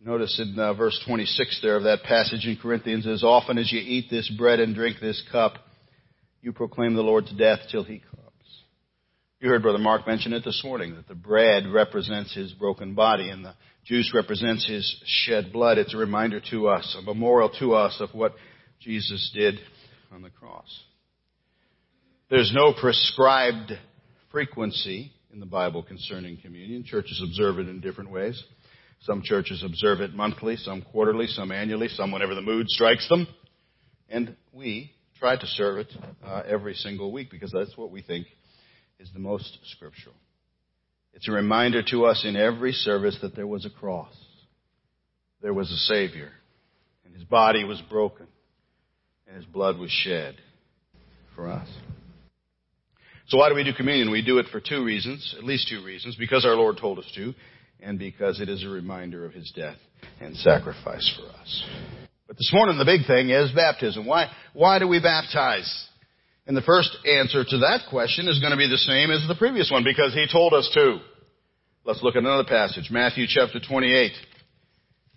Notice 0.00 0.38
in 0.38 0.58
uh, 0.58 0.74
verse 0.74 1.00
26 1.06 1.60
there 1.62 1.76
of 1.76 1.84
that 1.84 2.02
passage 2.02 2.46
in 2.46 2.58
Corinthians, 2.60 3.06
as 3.06 3.24
often 3.24 3.58
as 3.58 3.72
you 3.72 3.80
eat 3.80 4.10
this 4.10 4.30
bread 4.36 4.60
and 4.60 4.74
drink 4.74 4.98
this 5.00 5.22
cup, 5.32 5.54
you 6.42 6.52
proclaim 6.52 6.94
the 6.94 7.02
Lord's 7.02 7.32
death 7.32 7.60
till 7.70 7.82
he 7.82 7.98
comes. 8.00 8.22
You 9.40 9.48
heard 9.48 9.62
Brother 9.62 9.78
Mark 9.78 10.06
mention 10.06 10.32
it 10.32 10.44
this 10.44 10.62
morning, 10.64 10.94
that 10.94 11.08
the 11.08 11.14
bread 11.14 11.64
represents 11.66 12.34
his 12.34 12.52
broken 12.52 12.94
body 12.94 13.30
and 13.30 13.44
the 13.44 13.54
juice 13.84 14.12
represents 14.14 14.66
his 14.66 15.02
shed 15.04 15.52
blood. 15.52 15.78
It's 15.78 15.94
a 15.94 15.98
reminder 15.98 16.40
to 16.50 16.68
us, 16.68 16.96
a 16.98 17.02
memorial 17.02 17.50
to 17.58 17.74
us 17.74 17.96
of 18.00 18.10
what 18.12 18.34
Jesus 18.80 19.30
did 19.34 19.56
on 20.12 20.22
the 20.22 20.30
cross. 20.30 20.82
There's 22.28 22.52
no 22.54 22.74
prescribed 22.78 23.72
frequency 24.30 25.12
in 25.32 25.40
the 25.40 25.46
Bible 25.46 25.82
concerning 25.82 26.36
communion. 26.38 26.84
Churches 26.84 27.22
observe 27.24 27.58
it 27.58 27.68
in 27.68 27.80
different 27.80 28.10
ways. 28.10 28.42
Some 29.00 29.22
churches 29.22 29.62
observe 29.64 30.00
it 30.00 30.14
monthly, 30.14 30.56
some 30.56 30.82
quarterly, 30.82 31.26
some 31.26 31.52
annually, 31.52 31.88
some 31.88 32.10
whenever 32.10 32.34
the 32.34 32.42
mood 32.42 32.68
strikes 32.68 33.08
them. 33.08 33.26
And 34.08 34.36
we 34.52 34.92
try 35.18 35.36
to 35.36 35.46
serve 35.46 35.78
it 35.78 35.92
uh, 36.24 36.42
every 36.46 36.74
single 36.74 37.12
week 37.12 37.30
because 37.30 37.52
that's 37.52 37.76
what 37.76 37.90
we 37.90 38.02
think 38.02 38.26
is 38.98 39.10
the 39.12 39.18
most 39.18 39.58
scriptural. 39.64 40.14
It's 41.14 41.28
a 41.28 41.32
reminder 41.32 41.82
to 41.90 42.06
us 42.06 42.24
in 42.26 42.36
every 42.36 42.72
service 42.72 43.18
that 43.22 43.34
there 43.34 43.46
was 43.46 43.64
a 43.64 43.70
cross. 43.70 44.14
There 45.40 45.54
was 45.54 45.70
a 45.70 45.76
Savior. 45.76 46.30
And 47.04 47.14
His 47.14 47.24
body 47.24 47.64
was 47.64 47.80
broken. 47.88 48.26
And 49.26 49.36
His 49.36 49.46
blood 49.46 49.78
was 49.78 49.90
shed 49.90 50.36
for 51.34 51.48
us. 51.48 51.68
So 53.28 53.38
why 53.38 53.48
do 53.48 53.54
we 53.54 53.64
do 53.64 53.72
communion? 53.72 54.10
We 54.10 54.22
do 54.22 54.38
it 54.38 54.46
for 54.52 54.60
two 54.60 54.84
reasons, 54.84 55.34
at 55.36 55.44
least 55.44 55.68
two 55.68 55.84
reasons. 55.84 56.16
Because 56.16 56.44
our 56.44 56.54
Lord 56.54 56.76
told 56.78 56.98
us 56.98 57.10
to, 57.16 57.34
and 57.80 57.98
because 57.98 58.40
it 58.40 58.48
is 58.48 58.64
a 58.64 58.68
reminder 58.68 59.24
of 59.24 59.32
his 59.32 59.52
death 59.54 59.76
and 60.20 60.36
sacrifice 60.36 61.18
for 61.18 61.28
us. 61.40 61.64
But 62.26 62.36
this 62.36 62.50
morning 62.52 62.78
the 62.78 62.84
big 62.84 63.06
thing 63.06 63.30
is 63.30 63.52
baptism. 63.52 64.06
Why, 64.06 64.30
why 64.52 64.78
do 64.78 64.88
we 64.88 65.00
baptize? 65.00 65.86
And 66.46 66.56
the 66.56 66.62
first 66.62 66.96
answer 67.04 67.44
to 67.44 67.58
that 67.58 67.82
question 67.90 68.28
is 68.28 68.38
going 68.40 68.52
to 68.52 68.56
be 68.56 68.68
the 68.68 68.78
same 68.78 69.10
as 69.10 69.26
the 69.26 69.34
previous 69.34 69.70
one, 69.70 69.84
because 69.84 70.14
he 70.14 70.26
told 70.30 70.54
us 70.54 70.70
to. 70.74 70.98
Let's 71.84 72.02
look 72.02 72.16
at 72.16 72.22
another 72.22 72.44
passage, 72.44 72.88
Matthew 72.90 73.26
chapter 73.28 73.58
28. 73.60 74.12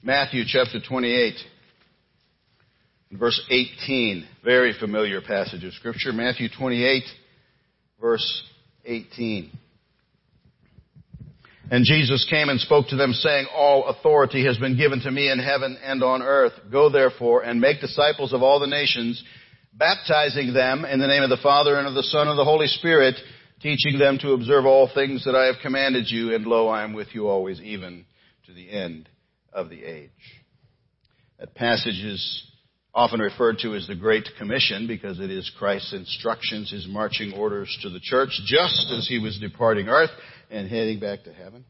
Matthew 0.01 0.43
chapter 0.47 0.79
28. 0.79 1.35
Verse 3.11 3.41
18. 3.49 4.27
Very 4.43 4.73
familiar 4.79 5.21
passage 5.21 5.63
of 5.63 5.73
scripture. 5.73 6.13
Matthew 6.13 6.47
28, 6.55 7.03
verse 7.99 8.43
18. 8.85 9.51
And 11.71 11.85
Jesus 11.85 12.25
came 12.29 12.49
and 12.49 12.59
spoke 12.59 12.87
to 12.87 12.95
them 12.95 13.13
saying, 13.13 13.45
All 13.55 13.85
authority 13.85 14.45
has 14.45 14.57
been 14.57 14.75
given 14.75 15.01
to 15.01 15.11
me 15.11 15.29
in 15.29 15.37
heaven 15.37 15.77
and 15.83 16.01
on 16.01 16.23
earth. 16.23 16.53
Go 16.71 16.89
therefore 16.89 17.43
and 17.43 17.61
make 17.61 17.79
disciples 17.79 18.33
of 18.33 18.41
all 18.41 18.59
the 18.59 18.67
nations, 18.67 19.23
baptizing 19.73 20.53
them 20.53 20.83
in 20.83 20.99
the 20.99 21.07
name 21.07 21.21
of 21.21 21.29
the 21.29 21.37
Father 21.37 21.75
and 21.77 21.87
of 21.87 21.93
the 21.93 22.03
Son 22.03 22.21
and 22.21 22.31
of 22.31 22.37
the 22.37 22.43
Holy 22.43 22.67
Spirit, 22.67 23.15
teaching 23.61 23.99
them 23.99 24.17
to 24.19 24.31
observe 24.31 24.65
all 24.65 24.89
things 24.91 25.25
that 25.25 25.35
I 25.35 25.45
have 25.45 25.61
commanded 25.61 26.09
you, 26.09 26.33
and 26.33 26.45
lo, 26.45 26.67
I 26.67 26.83
am 26.83 26.93
with 26.93 27.09
you 27.13 27.27
always, 27.27 27.61
even 27.61 28.05
to 28.47 28.53
the 28.53 28.71
end 28.71 29.07
of 29.53 29.69
the 29.69 29.83
age. 29.83 30.09
That 31.39 31.53
passage 31.53 32.03
is 32.03 32.45
often 32.95 33.19
referred 33.19 33.59
to 33.59 33.75
as 33.75 33.85
the 33.85 33.95
Great 33.95 34.27
Commission 34.39 34.87
because 34.87 35.19
it 35.19 35.29
is 35.29 35.51
Christ's 35.59 35.93
instructions, 35.93 36.71
his 36.71 36.87
marching 36.87 37.33
orders 37.33 37.77
to 37.83 37.89
the 37.89 37.99
church 37.99 38.29
just 38.45 38.91
as 38.91 39.07
he 39.07 39.19
was 39.19 39.37
departing 39.37 39.87
earth 39.87 40.09
and 40.49 40.69
heading 40.69 40.99
back 40.99 41.23
to 41.23 41.33
heaven. 41.33 41.65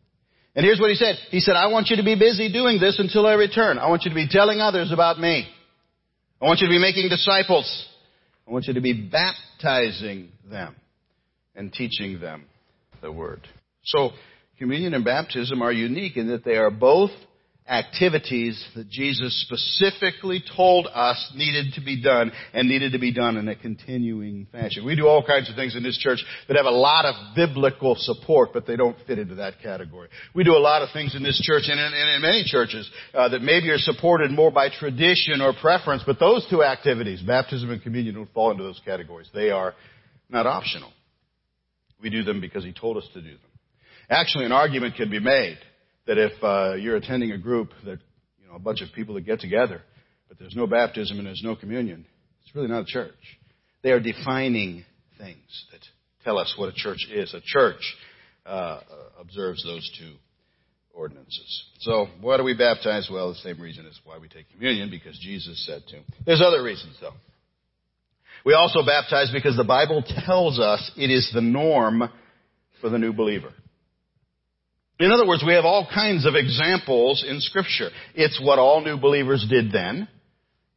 And 0.55 0.65
here's 0.65 0.79
what 0.79 0.89
he 0.89 0.95
said. 0.95 1.15
He 1.29 1.39
said, 1.39 1.55
I 1.55 1.67
want 1.67 1.89
you 1.89 1.98
to 1.98 2.03
be 2.03 2.15
busy 2.15 2.51
doing 2.51 2.79
this 2.79 3.00
until 3.00 3.25
I 3.25 3.33
return. 3.33 3.77
I 3.77 3.89
want 3.89 4.03
you 4.03 4.09
to 4.09 4.15
be 4.15 4.27
telling 4.27 4.59
others 4.59 4.91
about 4.91 5.19
me. 5.19 5.48
I 6.41 6.45
want 6.45 6.59
you 6.59 6.67
to 6.67 6.71
be 6.71 6.79
making 6.79 7.09
disciples. 7.09 7.88
I 8.48 8.51
want 8.51 8.65
you 8.65 8.74
to 8.74 8.81
be 8.81 8.93
baptizing 8.93 10.31
them 10.50 10.75
and 11.55 11.71
teaching 11.71 12.19
them 12.19 12.45
the 13.01 13.12
word. 13.12 13.48
So, 13.83 14.12
communion 14.57 14.93
and 14.93 15.05
baptism 15.05 15.62
are 15.62 15.71
unique 15.71 16.17
in 16.17 16.29
that 16.29 16.43
they 16.43 16.55
are 16.55 16.71
both 16.71 17.12
activities 17.69 18.61
that 18.75 18.89
Jesus 18.89 19.45
specifically 19.45 20.43
told 20.55 20.88
us 20.88 21.31
needed 21.35 21.73
to 21.75 21.81
be 21.81 22.01
done 22.01 22.31
and 22.53 22.67
needed 22.67 22.93
to 22.93 22.99
be 22.99 23.13
done 23.13 23.38
in 23.38 23.47
a 23.47 23.55
continuing 23.55 24.47
fashion. 24.51 24.85
We 24.85 24.95
do 24.95 25.07
all 25.07 25.23
kinds 25.25 25.49
of 25.49 25.55
things 25.55 25.75
in 25.75 25.83
this 25.83 25.97
church 25.97 26.23
that 26.47 26.57
have 26.57 26.65
a 26.65 26.71
lot 26.71 27.05
of 27.05 27.13
biblical 27.35 27.95
support, 27.97 28.49
but 28.53 28.65
they 28.65 28.75
don't 28.75 28.97
fit 29.05 29.19
into 29.19 29.35
that 29.35 29.61
category. 29.61 30.09
We 30.33 30.43
do 30.43 30.53
a 30.53 30.59
lot 30.59 30.81
of 30.81 30.89
things 30.91 31.15
in 31.15 31.21
this 31.21 31.39
church 31.41 31.63
and 31.67 31.79
in, 31.79 31.93
and 31.93 32.15
in 32.15 32.21
many 32.21 32.43
churches 32.45 32.89
uh, 33.13 33.29
that 33.29 33.41
maybe 33.41 33.69
are 33.69 33.77
supported 33.77 34.31
more 34.31 34.51
by 34.51 34.69
tradition 34.69 35.39
or 35.39 35.53
preference, 35.53 36.01
but 36.05 36.19
those 36.19 36.45
two 36.49 36.63
activities, 36.63 37.21
baptism 37.21 37.69
and 37.69 37.83
communion, 37.83 38.15
don't 38.15 38.33
fall 38.33 38.49
into 38.51 38.63
those 38.63 38.81
categories. 38.83 39.29
They 39.33 39.51
are 39.51 39.75
not 40.27 40.47
optional. 40.47 40.91
We 42.01 42.09
do 42.09 42.23
them 42.23 42.41
because 42.41 42.63
He 42.63 42.73
told 42.73 42.97
us 42.97 43.07
to 43.13 43.21
do 43.21 43.29
them. 43.29 43.39
Actually, 44.09 44.45
an 44.45 44.51
argument 44.51 44.95
can 44.95 45.11
be 45.11 45.19
made 45.19 45.59
that 46.08 46.18
if 46.18 46.44
uh, 46.44 46.75
you're 46.75 46.96
attending 46.96 47.32
a 47.32 47.38
group 47.38 47.70
that 47.86 48.00
you 48.41 48.48
know 48.48 48.56
a 48.56 48.60
bunch 48.60 48.82
of 48.82 48.89
people 48.94 49.15
that 49.15 49.22
get 49.22 49.39
together, 49.39 49.82
but 50.27 50.39
there's 50.39 50.56
no 50.56 50.68
baptism 50.68 51.18
and 51.18 51.27
there's 51.27 51.41
no 51.44 51.56
communion, 51.56 52.06
it's 52.44 52.56
really 52.56 52.68
not 52.68 52.84
a 52.84 52.86
church. 52.86 53.13
They 53.82 53.91
are 53.91 54.00
defining 54.00 54.86
things 55.18 55.65
that 55.72 55.82
tell 56.24 56.38
us 56.38 56.53
what 56.58 56.70
a 56.70 56.74
church 56.74 57.08
is. 57.12 57.34
A 57.34 57.41
church 57.44 57.82
uh, 58.46 58.82
observes 59.20 59.63
those 59.63 59.89
two 60.00 60.13
ordinances. 60.94 61.65
So, 61.79 62.08
why 62.22 62.38
do 62.38 62.44
we 62.44 62.56
baptize? 62.56 63.10
Well, 63.12 63.29
the 63.29 63.36
same 63.36 63.62
reason 63.62 63.86
as 63.86 63.98
why 64.03 64.18
we 64.18 64.27
take 64.27 64.50
communion, 64.51 64.89
because 64.89 65.18
Jesus 65.20 65.65
said 65.65 65.84
to. 65.89 66.01
There's 66.25 66.41
other 66.41 66.63
reasons, 66.63 66.98
though. 67.00 67.13
We 68.46 68.53
also 68.53 68.86
baptize 68.86 69.32
because 69.32 69.58
the 69.58 69.63
Bible 69.63 70.03
tells 70.25 70.60
us 70.60 70.91
it 70.96 71.10
is 71.10 71.29
the 71.34 71.41
norm 71.41 72.03
for 72.82 72.89
the 72.89 72.98
new 72.98 73.13
believer. 73.13 73.53
In 75.00 75.12
other 75.12 75.25
words, 75.25 75.44
we 75.48 75.53
have 75.53 75.63
all 75.63 75.88
kinds 75.94 76.25
of 76.25 76.36
examples 76.36 77.24
in 77.25 77.39
Scripture. 77.39 77.89
It's 78.15 78.39
what 78.44 78.60
all 78.60 78.82
new 78.82 78.98
believers 78.98 79.46
did 79.50 79.72
then, 79.72 80.10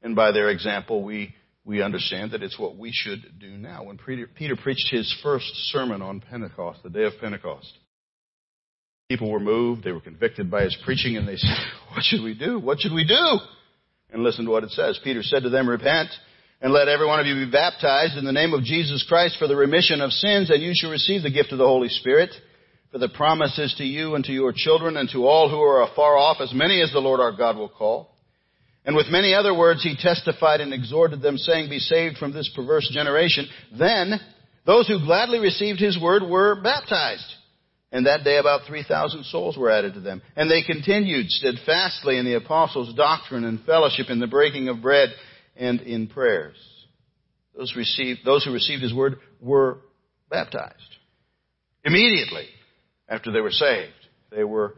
and 0.01 0.15
by 0.15 0.31
their 0.31 0.49
example, 0.49 1.03
we, 1.03 1.35
we 1.65 1.83
understand 1.83 2.31
that 2.31 2.43
it's 2.43 2.57
what 2.57 2.77
we 2.77 2.93
should 2.93 3.21
do 3.41 3.51
now. 3.51 3.83
When 3.83 3.99
Peter, 3.99 4.29
Peter 4.33 4.55
preached 4.55 4.93
his 4.93 5.13
first 5.25 5.51
sermon 5.73 6.03
on 6.03 6.21
Pentecost, 6.21 6.85
the 6.85 6.91
day 6.91 7.03
of 7.03 7.15
Pentecost, 7.21 7.73
people 9.09 9.29
were 9.29 9.41
moved, 9.41 9.83
they 9.83 9.91
were 9.91 10.01
convicted 10.01 10.49
by 10.49 10.63
his 10.63 10.77
preaching, 10.85 11.17
and 11.17 11.27
they 11.27 11.37
said, 11.37 11.57
What 11.93 12.05
should 12.05 12.23
we 12.23 12.39
do? 12.39 12.61
What 12.61 12.79
should 12.79 12.93
we 12.93 13.05
do? 13.05 13.39
And 14.13 14.23
listen 14.23 14.45
to 14.45 14.53
what 14.53 14.63
it 14.63 14.71
says. 14.71 15.01
Peter 15.03 15.25
said 15.25 15.43
to 15.43 15.51
them, 15.51 15.69
Repent, 15.69 16.11
and 16.61 16.73
let 16.73 16.87
every 16.87 17.07
one 17.07 17.19
of 17.19 17.27
you 17.27 17.45
be 17.45 17.51
baptized 17.51 18.17
in 18.17 18.25
the 18.25 18.31
name 18.31 18.55
of 18.55 18.63
Jesus 18.63 19.05
Christ 19.09 19.37
for 19.41 19.49
the 19.49 19.57
remission 19.57 20.01
of 20.01 20.13
sins, 20.13 20.49
and 20.49 20.63
you 20.63 20.75
shall 20.77 20.93
receive 20.93 21.23
the 21.23 21.31
gift 21.31 21.51
of 21.51 21.59
the 21.59 21.67
Holy 21.67 21.89
Spirit. 21.89 22.31
For 22.93 22.99
the 22.99 23.09
promise 23.09 23.59
is 23.59 23.75
to 23.79 23.85
you 23.85 24.15
and 24.15 24.25
to 24.27 24.33
your 24.33 24.53
children 24.55 24.99
and 24.99 25.09
to 25.11 25.27
all 25.27 25.49
who 25.49 25.61
are 25.63 25.83
afar 25.83 26.19
off, 26.19 26.43
as 26.43 26.53
many 26.53 26.83
as 26.83 26.93
the 26.93 26.99
Lord 26.99 27.21
our 27.21 27.33
God 27.33 27.57
will 27.57 27.71
call. 27.71 28.15
And 28.85 28.95
with 28.95 29.07
many 29.09 29.33
other 29.33 29.57
words 29.57 29.83
he 29.83 29.97
testified 29.99 30.61
and 30.61 30.75
exhorted 30.75 31.23
them, 31.23 31.39
saying, 31.39 31.71
Be 31.71 31.79
saved 31.79 32.19
from 32.19 32.35
this 32.35 32.51
perverse 32.55 32.91
generation. 32.93 33.47
Then 33.79 34.21
those 34.67 34.87
who 34.87 35.05
gladly 35.07 35.39
received 35.39 35.81
his 35.81 35.99
word 35.99 36.23
were 36.23 36.61
baptized. 36.61 37.25
And 37.93 38.07
that 38.07 38.25
day 38.25 38.37
about 38.37 38.67
3,000 38.67 39.25
souls 39.25 39.57
were 39.57 39.71
added 39.71 39.95
to 39.95 40.01
them. 40.01 40.21
And 40.37 40.51
they 40.51 40.63
continued 40.63 41.31
steadfastly 41.31 42.19
in 42.19 42.27
the 42.27 42.35
apostles' 42.35 42.95
doctrine 42.95 43.45
and 43.45 43.65
fellowship, 43.65 44.11
in 44.11 44.19
the 44.19 44.27
breaking 44.27 44.69
of 44.69 44.83
bread, 44.83 45.11
and 45.57 45.81
in 45.81 46.09
prayers. 46.09 46.57
Those, 47.57 47.75
received, 47.75 48.21
those 48.25 48.45
who 48.45 48.53
received 48.53 48.83
his 48.83 48.95
word 48.95 49.19
were 49.41 49.79
baptized. 50.29 50.77
Immediately 51.85 52.49
after 53.13 53.31
they 53.31 53.41
were 53.41 53.51
saved. 53.51 53.93
They 54.31 54.45
were 54.45 54.75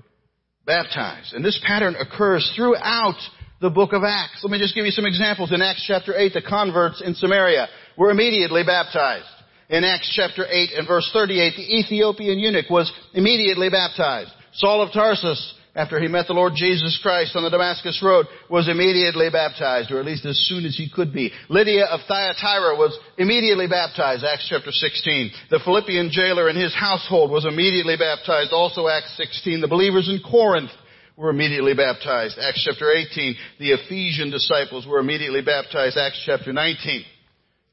baptized. 0.67 1.35
And 1.35 1.45
this 1.45 1.61
pattern 1.65 1.95
occurs 1.95 2.53
throughout 2.57 3.19
the 3.61 3.71
book 3.71 3.93
of 3.93 4.03
Acts. 4.03 4.41
Let 4.43 4.51
me 4.51 4.59
just 4.59 4.75
give 4.75 4.85
you 4.85 4.91
some 4.91 5.07
examples. 5.07 5.53
In 5.53 5.63
Acts 5.63 5.85
chapter 5.87 6.17
8, 6.17 6.35
the 6.35 6.43
converts 6.43 7.01
in 7.01 7.15
Samaria 7.15 7.69
were 7.97 8.11
immediately 8.11 8.65
baptized. 8.65 9.27
In 9.71 9.85
Acts 9.85 10.13
chapter 10.15 10.45
8 10.51 10.71
and 10.77 10.89
verse 10.89 11.09
38, 11.13 11.55
the 11.57 11.79
Ethiopian 11.79 12.39
eunuch 12.39 12.69
was 12.69 12.93
immediately 13.15 13.71
baptized. 13.71 14.31
Saul 14.55 14.83
of 14.83 14.93
Tarsus 14.93 15.55
after 15.75 15.99
he 15.99 16.07
met 16.07 16.27
the 16.27 16.35
Lord 16.35 16.53
Jesus 16.55 16.99
Christ 17.03 17.35
on 17.35 17.43
the 17.43 17.51
Damascus 17.51 18.01
Road, 18.03 18.27
was 18.49 18.69
immediately 18.69 19.29
baptized, 19.31 19.91
or 19.91 19.99
at 19.99 20.07
least 20.07 20.25
as 20.25 20.39
soon 20.47 20.65
as 20.65 20.77
he 20.77 20.89
could 20.89 21.13
be. 21.13 21.33
Lydia 21.49 21.87
of 21.87 22.01
Thyatira 22.07 22.77
was 22.77 22.97
immediately 23.19 23.67
baptized, 23.67 24.25
Acts 24.25 24.47
chapter 24.49 24.71
16. 24.71 25.33
The 25.51 25.61
Philippian 25.65 26.11
jailer 26.13 26.49
and 26.49 26.57
his 26.57 26.75
household 26.75 27.31
was 27.31 27.45
immediately 27.45 27.97
baptized, 27.97 28.53
also 28.53 28.87
Acts 28.87 29.17
16. 29.17 29.61
The 29.61 29.69
believers 29.69 30.09
in 30.09 30.21
Corinth 30.23 30.71
were 31.17 31.31
immediately 31.31 31.75
baptized, 31.75 32.39
Acts 32.39 32.63
chapter 32.65 32.93
18. 32.93 33.35
The 33.59 33.73
Ephesian 33.73 34.31
disciples 34.31 34.87
were 34.87 35.01
immediately 35.01 35.43
baptized, 35.43 35.97
Acts 35.97 36.23
chapter 36.25 36.53
19. 36.53 37.05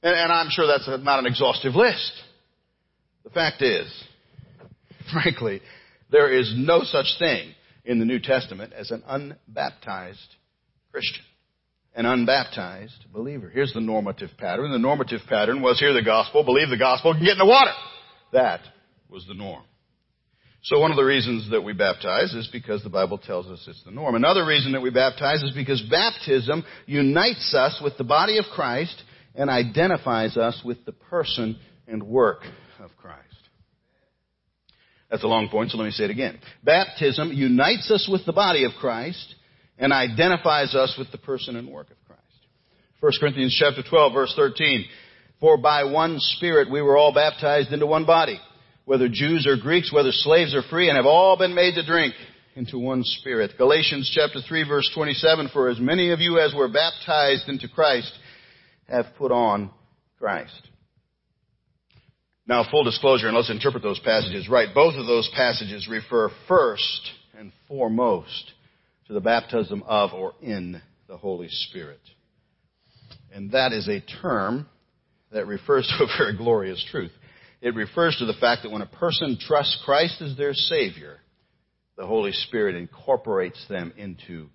And, 0.02 0.16
and 0.16 0.32
I'm 0.32 0.50
sure 0.50 0.66
that's 0.66 0.88
not 1.04 1.20
an 1.20 1.28
exhaustive 1.28 1.76
list. 1.76 2.12
The 3.24 3.30
fact 3.30 3.62
is, 3.62 3.92
frankly, 5.14 5.62
there 6.10 6.32
is 6.32 6.54
no 6.58 6.82
such 6.84 7.16
thing 7.20 7.54
in 7.86 8.00
the 8.00 8.06
New 8.06 8.20
Testament 8.20 8.74
as 8.74 8.92
an 8.92 9.04
unbaptized 9.08 10.36
Christian, 10.92 11.24
an 11.96 12.06
unbaptized 12.06 13.06
believer. 13.12 13.50
Here's 13.50 13.74
the 13.74 13.82
normative 13.82 14.30
pattern. 14.38 14.72
The 14.72 14.80
normative 14.80 15.22
pattern 15.28 15.62
was 15.62 15.80
hear 15.80 15.94
the 15.94 16.04
gospel, 16.04 16.44
believe 16.44 16.70
the 16.70 16.78
gospel, 16.78 17.12
and 17.12 17.22
get 17.22 17.34
in 17.34 17.38
the 17.40 17.46
water. 17.46 17.72
That 18.34 18.62
was 19.10 19.26
the 19.28 19.34
norm. 19.34 19.64
So 20.64 20.80
one 20.80 20.92
of 20.92 20.98
the 20.98 21.04
reasons 21.04 21.50
that 21.50 21.62
we 21.62 21.74
baptize 21.74 22.34
is 22.34 22.48
because 22.52 22.84
the 22.84 22.90
Bible 22.90 23.18
tells 23.18 23.48
us 23.48 23.66
it's 23.68 23.84
the 23.84 23.90
norm. 23.90 24.14
Another 24.14 24.46
reason 24.46 24.74
that 24.74 24.82
we 24.82 24.92
baptize 24.92 25.42
is 25.42 25.52
because 25.56 25.82
baptism 25.90 26.64
unites 26.86 27.56
us 27.56 27.82
with 27.84 27.98
the 27.98 28.04
body 28.04 28.38
of 28.38 28.46
Christ 28.54 29.02
and 29.34 29.50
identifies 29.50 30.38
us 30.38 30.62
with 30.64 30.86
the 30.86 30.92
person 30.92 31.58
and 31.88 32.04
work 32.04 32.44
of 32.80 32.92
Christ. 32.98 33.31
That's 35.12 35.24
a 35.24 35.28
long 35.28 35.50
point, 35.50 35.72
so 35.72 35.78
let 35.78 35.84
me 35.84 35.92
say 35.92 36.06
it 36.06 36.10
again. 36.10 36.40
Baptism 36.64 37.34
unites 37.34 37.92
us 37.92 38.08
with 38.10 38.26
the 38.26 38.32
body 38.32 38.64
of 38.64 38.72
Christ 38.80 39.36
and 39.78 39.92
identifies 39.92 40.74
us 40.74 40.96
with 40.98 41.12
the 41.12 41.18
person 41.18 41.58
and 41.58 41.70
work 41.70 41.92
of 41.92 41.98
Christ. 42.08 42.22
1 43.02 43.12
Corinthians 43.20 43.56
chapter 43.60 43.84
12 43.88 44.14
verse 44.14 44.34
13. 44.38 44.86
For 45.42 45.58
by 45.58 45.84
one 45.84 46.18
Spirit 46.20 46.72
we 46.72 46.82
were 46.82 46.96
all 46.96 47.14
baptized 47.14 47.74
into 47.74 47.86
one 47.86 48.06
body, 48.06 48.40
whether 48.86 49.10
Jews 49.10 49.46
or 49.46 49.58
Greeks, 49.58 49.92
whether 49.92 50.12
slaves 50.12 50.56
or 50.56 50.62
free, 50.62 50.88
and 50.88 50.96
have 50.96 51.06
all 51.06 51.38
been 51.38 51.54
made 51.54 51.76
to 51.76 51.86
drink 51.86 52.14
into 52.56 52.80
one 52.80 53.04
Spirit. 53.04 53.52
Galatians 53.58 54.10
chapter 54.16 54.40
3 54.40 54.66
verse 54.66 54.90
27. 54.96 55.50
For 55.52 55.68
as 55.68 55.80
many 55.80 56.12
of 56.12 56.22
you 56.22 56.40
as 56.40 56.54
were 56.54 56.70
baptized 56.70 57.50
into 57.50 57.68
Christ 57.68 58.14
have 58.88 59.08
put 59.18 59.34
on 59.34 59.72
Christ. 60.20 60.70
Now, 62.48 62.66
full 62.70 62.84
disclosure, 62.84 63.28
and 63.28 63.36
let's 63.36 63.52
interpret 63.52 63.84
those 63.84 64.00
passages 64.00 64.50
right. 64.50 64.74
Both 64.74 64.96
of 64.96 65.06
those 65.06 65.30
passages 65.36 65.88
refer 65.88 66.30
first 66.48 67.12
and 67.38 67.52
foremost 67.68 68.52
to 69.08 69.14
the 69.14 69.22
baptism 69.22 69.84
of 69.86 70.14
or 70.14 70.34
in 70.42 70.82
the 71.08 71.18
Holy 71.18 71.48
Spirit. 71.50 72.02
And 73.34 73.52
that 73.52 73.74
is 73.74 73.88
a 73.88 74.02
term 74.22 74.68
that 75.32 75.48
refers 75.48 75.88
to 75.98 76.04
a 76.04 76.18
very 76.18 76.36
glorious 76.36 76.84
truth. 76.92 77.12
It 77.62 77.76
refers 77.76 78.18
to 78.18 78.26
the 78.26 78.34
fact 78.34 78.64
that 78.64 78.72
when 78.72 78.82
a 78.82 78.88
person 78.88 79.38
trusts 79.40 79.82
Christ 79.86 80.22
as 80.22 80.36
their 80.36 80.54
Savior, 80.54 81.20
the 81.96 82.08
Holy 82.08 82.32
Spirit 82.32 82.76
incorporates 82.76 83.64
them 83.70 83.94
into 83.96 84.50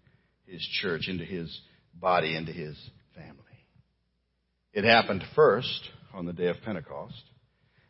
His 0.47 0.61
church, 0.81 1.09
into 1.09 1.25
His 1.25 1.61
body, 1.95 2.35
into 2.37 2.53
His 2.53 2.77
family. 3.15 3.43
It 4.73 4.85
happened 4.85 5.23
first 5.35 5.89
on 6.13 6.27
the 6.27 6.33
day 6.33 6.49
of 6.49 6.57
Pentecost. 6.65 7.23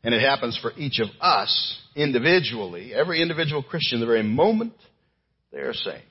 And 0.07 0.15
it 0.15 0.21
happens 0.21 0.57
for 0.63 0.71
each 0.77 1.01
of 1.01 1.09
us 1.21 1.81
individually, 1.97 2.95
every 2.95 3.21
individual 3.21 3.61
Christian, 3.61 3.99
the 3.99 4.07
very 4.07 4.23
moment 4.23 4.75
they 5.51 5.59
are 5.59 5.73
saved. 5.73 6.05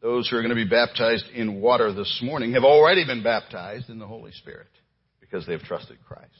Those 0.00 0.30
who 0.30 0.38
are 0.38 0.40
going 0.40 0.48
to 0.48 0.54
be 0.54 0.64
baptized 0.64 1.26
in 1.34 1.60
water 1.60 1.92
this 1.92 2.20
morning 2.24 2.54
have 2.54 2.64
already 2.64 3.04
been 3.04 3.22
baptized 3.22 3.90
in 3.90 3.98
the 3.98 4.06
Holy 4.06 4.32
Spirit 4.32 4.68
because 5.20 5.46
they've 5.46 5.60
trusted 5.60 5.98
Christ. 6.08 6.30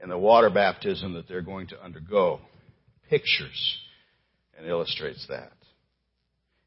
And 0.00 0.10
the 0.10 0.18
water 0.18 0.50
baptism 0.50 1.12
that 1.12 1.28
they're 1.28 1.42
going 1.42 1.68
to 1.68 1.80
undergo 1.80 2.40
pictures 3.08 3.78
and 4.58 4.66
illustrates 4.66 5.24
that. 5.28 5.52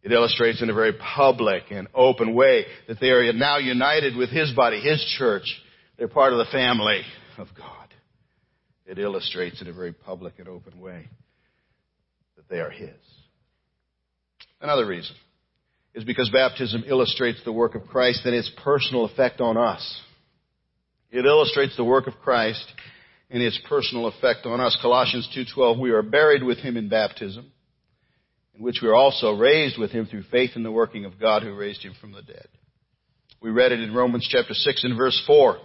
It 0.03 0.13
illustrates 0.13 0.61
in 0.61 0.69
a 0.69 0.73
very 0.73 0.93
public 0.93 1.63
and 1.69 1.89
open 1.93 2.33
way 2.33 2.63
that 2.87 3.01
they 3.01 3.09
are 3.09 3.33
now 3.33 3.57
united 3.57 4.15
with 4.15 4.29
His 4.29 4.53
body, 4.53 4.79
His 4.79 5.03
church. 5.17 5.61
They're 5.97 6.07
part 6.07 6.31
of 6.31 6.39
the 6.39 6.49
family 6.49 7.01
of 7.37 7.49
God. 7.57 7.80
It 8.91 8.99
illustrates 8.99 9.61
in 9.61 9.69
a 9.69 9.73
very 9.73 9.93
public 9.93 10.33
and 10.37 10.49
open 10.49 10.77
way 10.77 11.07
that 12.35 12.49
they 12.49 12.59
are 12.59 12.69
His. 12.69 12.89
Another 14.59 14.85
reason 14.85 15.15
is 15.95 16.03
because 16.03 16.29
baptism 16.29 16.83
illustrates 16.85 17.39
the 17.45 17.53
work 17.53 17.73
of 17.73 17.87
Christ 17.87 18.25
and 18.25 18.35
its 18.35 18.51
personal 18.61 19.05
effect 19.05 19.39
on 19.39 19.55
us. 19.55 20.01
It 21.09 21.25
illustrates 21.25 21.77
the 21.77 21.85
work 21.85 22.07
of 22.07 22.19
Christ 22.21 22.65
and 23.29 23.41
its 23.41 23.57
personal 23.69 24.07
effect 24.07 24.45
on 24.45 24.59
us. 24.59 24.77
Colossians 24.81 25.29
2:12 25.33 25.79
we 25.79 25.91
are 25.91 26.01
buried 26.01 26.43
with 26.43 26.57
him 26.57 26.75
in 26.75 26.89
baptism 26.89 27.49
in 28.55 28.61
which 28.61 28.81
we 28.81 28.89
are 28.89 28.95
also 28.95 29.31
raised 29.31 29.77
with 29.77 29.91
him 29.91 30.05
through 30.05 30.23
faith 30.23 30.57
in 30.57 30.63
the 30.63 30.71
working 30.71 31.05
of 31.05 31.17
God 31.17 31.43
who 31.43 31.53
raised 31.53 31.81
him 31.81 31.93
from 32.01 32.11
the 32.11 32.23
dead. 32.23 32.49
We 33.39 33.51
read 33.51 33.71
it 33.71 33.79
in 33.79 33.93
Romans 33.93 34.27
chapter 34.29 34.53
6 34.53 34.83
and 34.83 34.97
verse 34.97 35.23
4. 35.25 35.61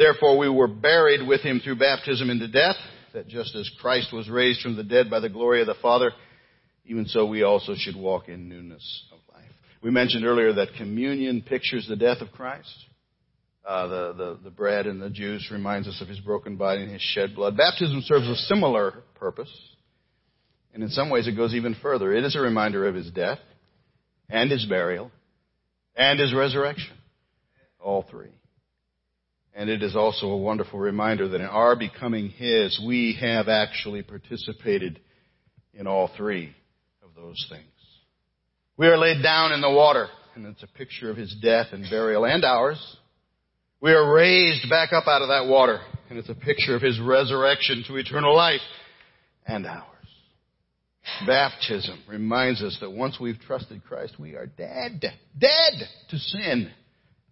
Therefore 0.00 0.38
we 0.38 0.48
were 0.48 0.66
buried 0.66 1.28
with 1.28 1.42
him 1.42 1.60
through 1.60 1.76
baptism 1.76 2.30
into 2.30 2.48
death, 2.48 2.76
that 3.12 3.28
just 3.28 3.54
as 3.54 3.70
Christ 3.82 4.14
was 4.14 4.30
raised 4.30 4.62
from 4.62 4.74
the 4.74 4.82
dead 4.82 5.10
by 5.10 5.20
the 5.20 5.28
glory 5.28 5.60
of 5.60 5.66
the 5.66 5.74
Father, 5.74 6.12
even 6.86 7.04
so 7.04 7.26
we 7.26 7.42
also 7.42 7.74
should 7.76 7.96
walk 7.96 8.30
in 8.30 8.48
newness 8.48 9.04
of 9.12 9.18
life. 9.34 9.50
We 9.82 9.90
mentioned 9.90 10.24
earlier 10.24 10.54
that 10.54 10.68
communion 10.78 11.42
pictures 11.42 11.86
the 11.86 11.96
death 11.96 12.22
of 12.22 12.32
Christ. 12.32 12.74
Uh, 13.62 13.86
the, 13.88 14.12
the, 14.14 14.38
the 14.44 14.50
bread 14.50 14.86
and 14.86 15.02
the 15.02 15.10
juice 15.10 15.50
reminds 15.52 15.86
us 15.86 16.00
of 16.00 16.08
his 16.08 16.20
broken 16.20 16.56
body 16.56 16.82
and 16.82 16.90
his 16.90 17.02
shed 17.02 17.34
blood. 17.34 17.58
Baptism 17.58 18.00
serves 18.06 18.26
a 18.26 18.36
similar 18.36 19.02
purpose. 19.16 19.54
And 20.72 20.82
in 20.82 20.88
some 20.88 21.10
ways, 21.10 21.28
it 21.28 21.36
goes 21.36 21.52
even 21.52 21.76
further. 21.82 22.14
It 22.14 22.24
is 22.24 22.36
a 22.36 22.40
reminder 22.40 22.88
of 22.88 22.94
his 22.94 23.10
death 23.10 23.40
and 24.30 24.50
his 24.50 24.64
burial 24.64 25.10
and 25.94 26.18
his 26.18 26.32
resurrection. 26.32 26.96
All 27.78 28.06
three. 28.10 28.30
And 29.54 29.68
it 29.68 29.82
is 29.82 29.96
also 29.96 30.26
a 30.28 30.36
wonderful 30.36 30.78
reminder 30.78 31.28
that 31.28 31.40
in 31.40 31.46
our 31.46 31.74
becoming 31.76 32.28
his, 32.28 32.80
we 32.86 33.18
have 33.20 33.48
actually 33.48 34.02
participated 34.02 35.00
in 35.74 35.86
all 35.86 36.10
three 36.16 36.54
of 37.02 37.14
those 37.14 37.46
things. 37.50 37.64
We 38.76 38.86
are 38.86 38.96
laid 38.96 39.22
down 39.22 39.52
in 39.52 39.60
the 39.60 39.70
water, 39.70 40.08
and 40.34 40.46
it's 40.46 40.62
a 40.62 40.78
picture 40.78 41.10
of 41.10 41.16
his 41.16 41.34
death 41.42 41.68
and 41.72 41.84
burial 41.90 42.24
and 42.24 42.44
ours. 42.44 42.96
We 43.80 43.92
are 43.92 44.12
raised 44.12 44.70
back 44.70 44.92
up 44.92 45.06
out 45.06 45.22
of 45.22 45.28
that 45.28 45.46
water, 45.46 45.80
and 46.08 46.18
it's 46.18 46.28
a 46.28 46.34
picture 46.34 46.76
of 46.76 46.82
his 46.82 47.00
resurrection 47.00 47.84
to 47.88 47.96
eternal 47.96 48.34
life 48.34 48.60
and 49.46 49.66
ours. 49.66 49.84
Baptism 51.26 51.98
reminds 52.08 52.62
us 52.62 52.78
that 52.80 52.90
once 52.90 53.18
we've 53.18 53.40
trusted 53.40 53.82
Christ, 53.84 54.18
we 54.18 54.34
are 54.34 54.46
dead, 54.46 55.02
dead 55.38 55.88
to 56.10 56.18
sin 56.18 56.70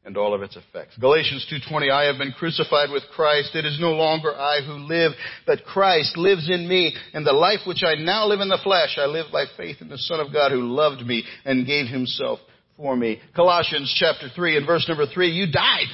and 0.04 0.16
all 0.16 0.34
of 0.34 0.42
its 0.42 0.56
effects. 0.56 0.96
Galatians 0.98 1.46
2:20 1.50 1.90
I 1.90 2.04
have 2.04 2.18
been 2.18 2.32
crucified 2.32 2.90
with 2.90 3.02
Christ 3.14 3.54
it 3.54 3.64
is 3.64 3.78
no 3.80 3.92
longer 3.92 4.34
I 4.34 4.60
who 4.62 4.74
live 4.74 5.12
but 5.46 5.64
Christ 5.64 6.16
lives 6.16 6.48
in 6.48 6.66
me 6.68 6.96
and 7.12 7.26
the 7.26 7.32
life 7.32 7.60
which 7.66 7.82
I 7.84 7.94
now 7.94 8.26
live 8.26 8.40
in 8.40 8.48
the 8.48 8.58
flesh 8.62 8.96
I 8.98 9.06
live 9.06 9.26
by 9.32 9.44
faith 9.56 9.80
in 9.80 9.88
the 9.88 9.98
son 9.98 10.20
of 10.20 10.32
God 10.32 10.52
who 10.52 10.62
loved 10.62 11.06
me 11.06 11.24
and 11.44 11.66
gave 11.66 11.86
himself 11.86 12.40
for 12.76 12.96
me. 12.96 13.20
Colossians 13.34 13.94
chapter 13.98 14.28
3 14.34 14.56
and 14.56 14.66
verse 14.66 14.86
number 14.88 15.06
3 15.06 15.30
you 15.30 15.50
died 15.50 15.88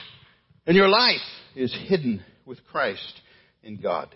and 0.67 0.77
your 0.77 0.89
life 0.89 1.21
is 1.57 1.75
hidden 1.89 2.23
with 2.47 2.65
Christ 2.71 3.21
in 3.63 3.81
God. 3.81 4.15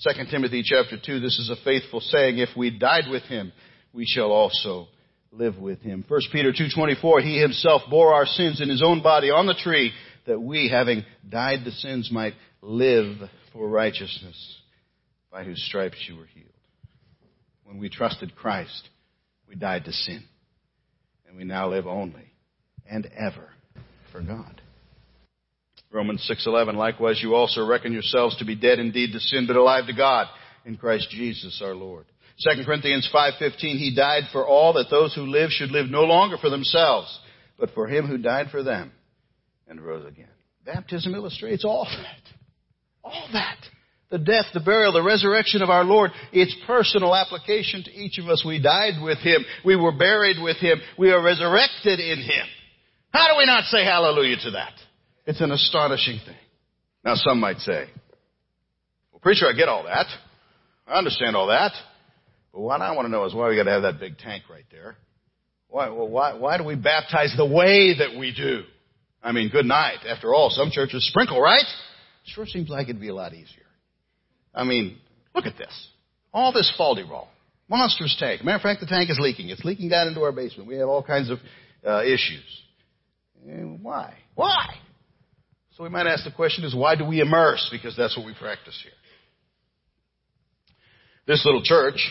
2 0.00 0.24
Timothy 0.30 0.62
chapter 0.64 0.96
2, 0.96 1.20
this 1.20 1.38
is 1.38 1.50
a 1.50 1.64
faithful 1.64 2.00
saying, 2.00 2.38
if 2.38 2.50
we 2.56 2.70
died 2.70 3.04
with 3.10 3.24
him, 3.24 3.52
we 3.92 4.04
shall 4.06 4.30
also 4.30 4.86
live 5.30 5.58
with 5.58 5.80
him. 5.80 6.04
1 6.06 6.20
Peter 6.32 6.52
2.24, 6.52 7.22
he 7.22 7.40
himself 7.40 7.82
bore 7.90 8.14
our 8.14 8.26
sins 8.26 8.60
in 8.60 8.68
his 8.68 8.82
own 8.84 9.02
body 9.02 9.30
on 9.30 9.46
the 9.46 9.54
tree, 9.54 9.92
that 10.26 10.40
we, 10.40 10.68
having 10.68 11.04
died 11.28 11.60
the 11.64 11.70
sins, 11.70 12.10
might 12.12 12.34
live 12.62 13.16
for 13.52 13.68
righteousness, 13.68 14.56
by 15.30 15.44
whose 15.44 15.62
stripes 15.64 15.96
you 16.08 16.16
were 16.16 16.26
healed. 16.26 16.46
When 17.64 17.78
we 17.78 17.88
trusted 17.88 18.34
Christ, 18.34 18.88
we 19.48 19.54
died 19.54 19.84
to 19.84 19.92
sin, 19.92 20.22
and 21.26 21.36
we 21.36 21.44
now 21.44 21.68
live 21.68 21.86
only 21.86 22.32
and 22.88 23.06
ever 23.16 23.48
for 24.12 24.20
God. 24.20 24.60
Romans 25.90 26.28
6:11 26.30 26.76
Likewise 26.76 27.22
you 27.22 27.34
also 27.34 27.66
reckon 27.66 27.92
yourselves 27.92 28.36
to 28.36 28.44
be 28.44 28.54
dead 28.54 28.78
indeed 28.78 29.12
to 29.12 29.20
sin 29.20 29.46
but 29.46 29.56
alive 29.56 29.86
to 29.86 29.94
God 29.94 30.28
in 30.64 30.76
Christ 30.76 31.08
Jesus 31.10 31.62
our 31.64 31.74
Lord. 31.74 32.04
2 32.40 32.64
Corinthians 32.64 33.08
5:15 33.12 33.78
He 33.78 33.94
died 33.94 34.24
for 34.32 34.46
all 34.46 34.74
that 34.74 34.90
those 34.90 35.14
who 35.14 35.26
live 35.26 35.50
should 35.50 35.70
live 35.70 35.90
no 35.90 36.02
longer 36.02 36.36
for 36.38 36.50
themselves 36.50 37.18
but 37.58 37.70
for 37.70 37.86
him 37.86 38.06
who 38.06 38.18
died 38.18 38.48
for 38.50 38.62
them 38.62 38.92
and 39.66 39.80
rose 39.80 40.06
again. 40.06 40.28
Baptism 40.64 41.14
illustrates 41.14 41.64
all 41.64 41.84
that. 41.84 42.34
All 43.02 43.28
that. 43.32 43.56
The 44.10 44.18
death, 44.18 44.46
the 44.54 44.60
burial, 44.60 44.92
the 44.92 45.02
resurrection 45.02 45.60
of 45.60 45.68
our 45.68 45.84
Lord, 45.84 46.12
its 46.32 46.54
personal 46.66 47.14
application 47.14 47.82
to 47.84 47.90
each 47.90 48.18
of 48.18 48.28
us. 48.28 48.42
We 48.46 48.60
died 48.60 49.02
with 49.02 49.18
Him. 49.18 49.44
We 49.64 49.76
were 49.76 49.92
buried 49.92 50.40
with 50.40 50.56
Him. 50.56 50.80
We 50.98 51.10
are 51.10 51.22
resurrected 51.22 52.00
in 52.00 52.18
Him. 52.18 52.46
How 53.10 53.32
do 53.32 53.38
we 53.38 53.44
not 53.44 53.64
say 53.64 53.84
hallelujah 53.84 54.36
to 54.44 54.50
that? 54.52 54.72
It's 55.26 55.40
an 55.40 55.50
astonishing 55.50 56.20
thing. 56.24 56.36
Now 57.04 57.14
some 57.16 57.40
might 57.40 57.58
say, 57.58 57.86
well 59.12 59.20
preacher, 59.20 59.46
I 59.46 59.52
get 59.52 59.68
all 59.68 59.84
that. 59.84 60.06
I 60.86 60.94
understand 60.94 61.36
all 61.36 61.48
that. 61.48 61.72
But 62.52 62.60
what 62.60 62.80
I 62.80 62.94
want 62.94 63.06
to 63.06 63.10
know 63.10 63.24
is 63.24 63.34
why 63.34 63.48
we 63.48 63.56
gotta 63.56 63.70
have 63.70 63.82
that 63.82 64.00
big 64.00 64.18
tank 64.18 64.44
right 64.50 64.64
there. 64.70 64.96
Why, 65.68 65.90
well, 65.90 66.08
why, 66.08 66.34
why 66.34 66.56
do 66.56 66.64
we 66.64 66.74
baptize 66.74 67.34
the 67.36 67.46
way 67.46 67.94
that 67.98 68.18
we 68.18 68.34
do? 68.34 68.62
I 69.22 69.32
mean, 69.32 69.50
good 69.50 69.66
night. 69.66 69.98
After 70.08 70.34
all, 70.34 70.50
some 70.50 70.70
churches 70.70 71.06
sprinkle, 71.08 71.40
right? 71.40 71.64
Sure 72.24 72.46
seems 72.46 72.68
like 72.68 72.88
it'd 72.88 73.00
be 73.00 73.08
a 73.08 73.14
lot 73.14 73.34
easier. 73.34 73.66
I 74.54 74.64
mean, 74.64 74.96
look 75.34 75.44
at 75.44 75.58
this. 75.58 75.88
All 76.32 76.52
this 76.52 76.72
Fal-de-Rol. 76.76 77.28
Monstrous 77.68 78.16
tank. 78.18 78.42
Matter 78.42 78.56
of 78.56 78.62
fact, 78.62 78.80
the 78.80 78.86
tank 78.86 79.10
is 79.10 79.18
leaking. 79.20 79.50
It's 79.50 79.64
leaking 79.64 79.90
down 79.90 80.08
into 80.08 80.22
our 80.22 80.32
basement. 80.32 80.68
We 80.68 80.76
have 80.76 80.88
all 80.88 81.02
kinds 81.02 81.30
of 81.30 81.38
uh, 81.86 82.02
issues. 82.02 82.44
And 83.46 83.82
why? 83.82 84.14
Why? 84.34 84.74
So 85.76 85.84
we 85.84 85.90
might 85.90 86.06
ask 86.06 86.24
the 86.24 86.32
question 86.32 86.64
is 86.64 86.74
why 86.74 86.96
do 86.96 87.04
we 87.04 87.20
immerse? 87.20 87.68
Because 87.70 87.96
that's 87.96 88.16
what 88.16 88.26
we 88.26 88.34
practice 88.34 88.78
here. 88.82 88.92
This 91.26 91.44
little 91.44 91.62
church 91.62 92.10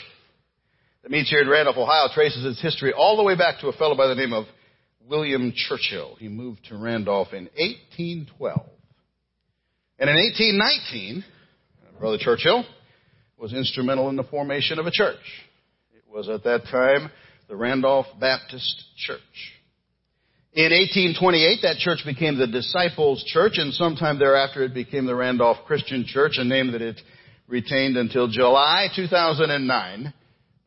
that 1.07 1.11
meets 1.11 1.29
here 1.29 1.39
in 1.39 1.47
Randolph, 1.47 1.77
Ohio 1.77 2.09
traces 2.13 2.43
its 2.43 2.61
history 2.61 2.91
all 2.91 3.15
the 3.15 3.23
way 3.23 3.37
back 3.37 3.61
to 3.61 3.69
a 3.69 3.71
fellow 3.71 3.95
by 3.95 4.07
the 4.07 4.15
name 4.15 4.33
of 4.33 4.43
William 5.07 5.53
Churchill. 5.55 6.17
He 6.19 6.27
moved 6.27 6.65
to 6.65 6.75
Randolph 6.77 7.29
in 7.31 7.45
1812. 7.55 8.65
And 9.99 10.09
in 10.09 10.15
1819, 10.17 11.23
Brother 11.97 12.17
Churchill 12.19 12.65
was 13.37 13.53
instrumental 13.53 14.09
in 14.09 14.17
the 14.17 14.23
formation 14.25 14.79
of 14.79 14.85
a 14.85 14.91
church. 14.91 15.15
It 15.95 16.03
was 16.13 16.27
at 16.27 16.43
that 16.43 16.63
time 16.69 17.09
the 17.47 17.55
Randolph 17.55 18.07
Baptist 18.19 18.83
Church. 18.97 19.21
In 20.51 20.73
1828, 20.73 21.59
that 21.61 21.77
church 21.77 21.99
became 22.05 22.37
the 22.37 22.47
Disciples 22.47 23.23
Church, 23.27 23.53
and 23.55 23.73
sometime 23.73 24.19
thereafter 24.19 24.61
it 24.63 24.73
became 24.73 25.05
the 25.05 25.15
Randolph 25.15 25.59
Christian 25.67 26.03
Church, 26.05 26.33
a 26.35 26.43
name 26.43 26.73
that 26.73 26.81
it 26.81 26.99
retained 27.47 27.95
until 27.95 28.27
July 28.27 28.87
2009, 28.93 30.13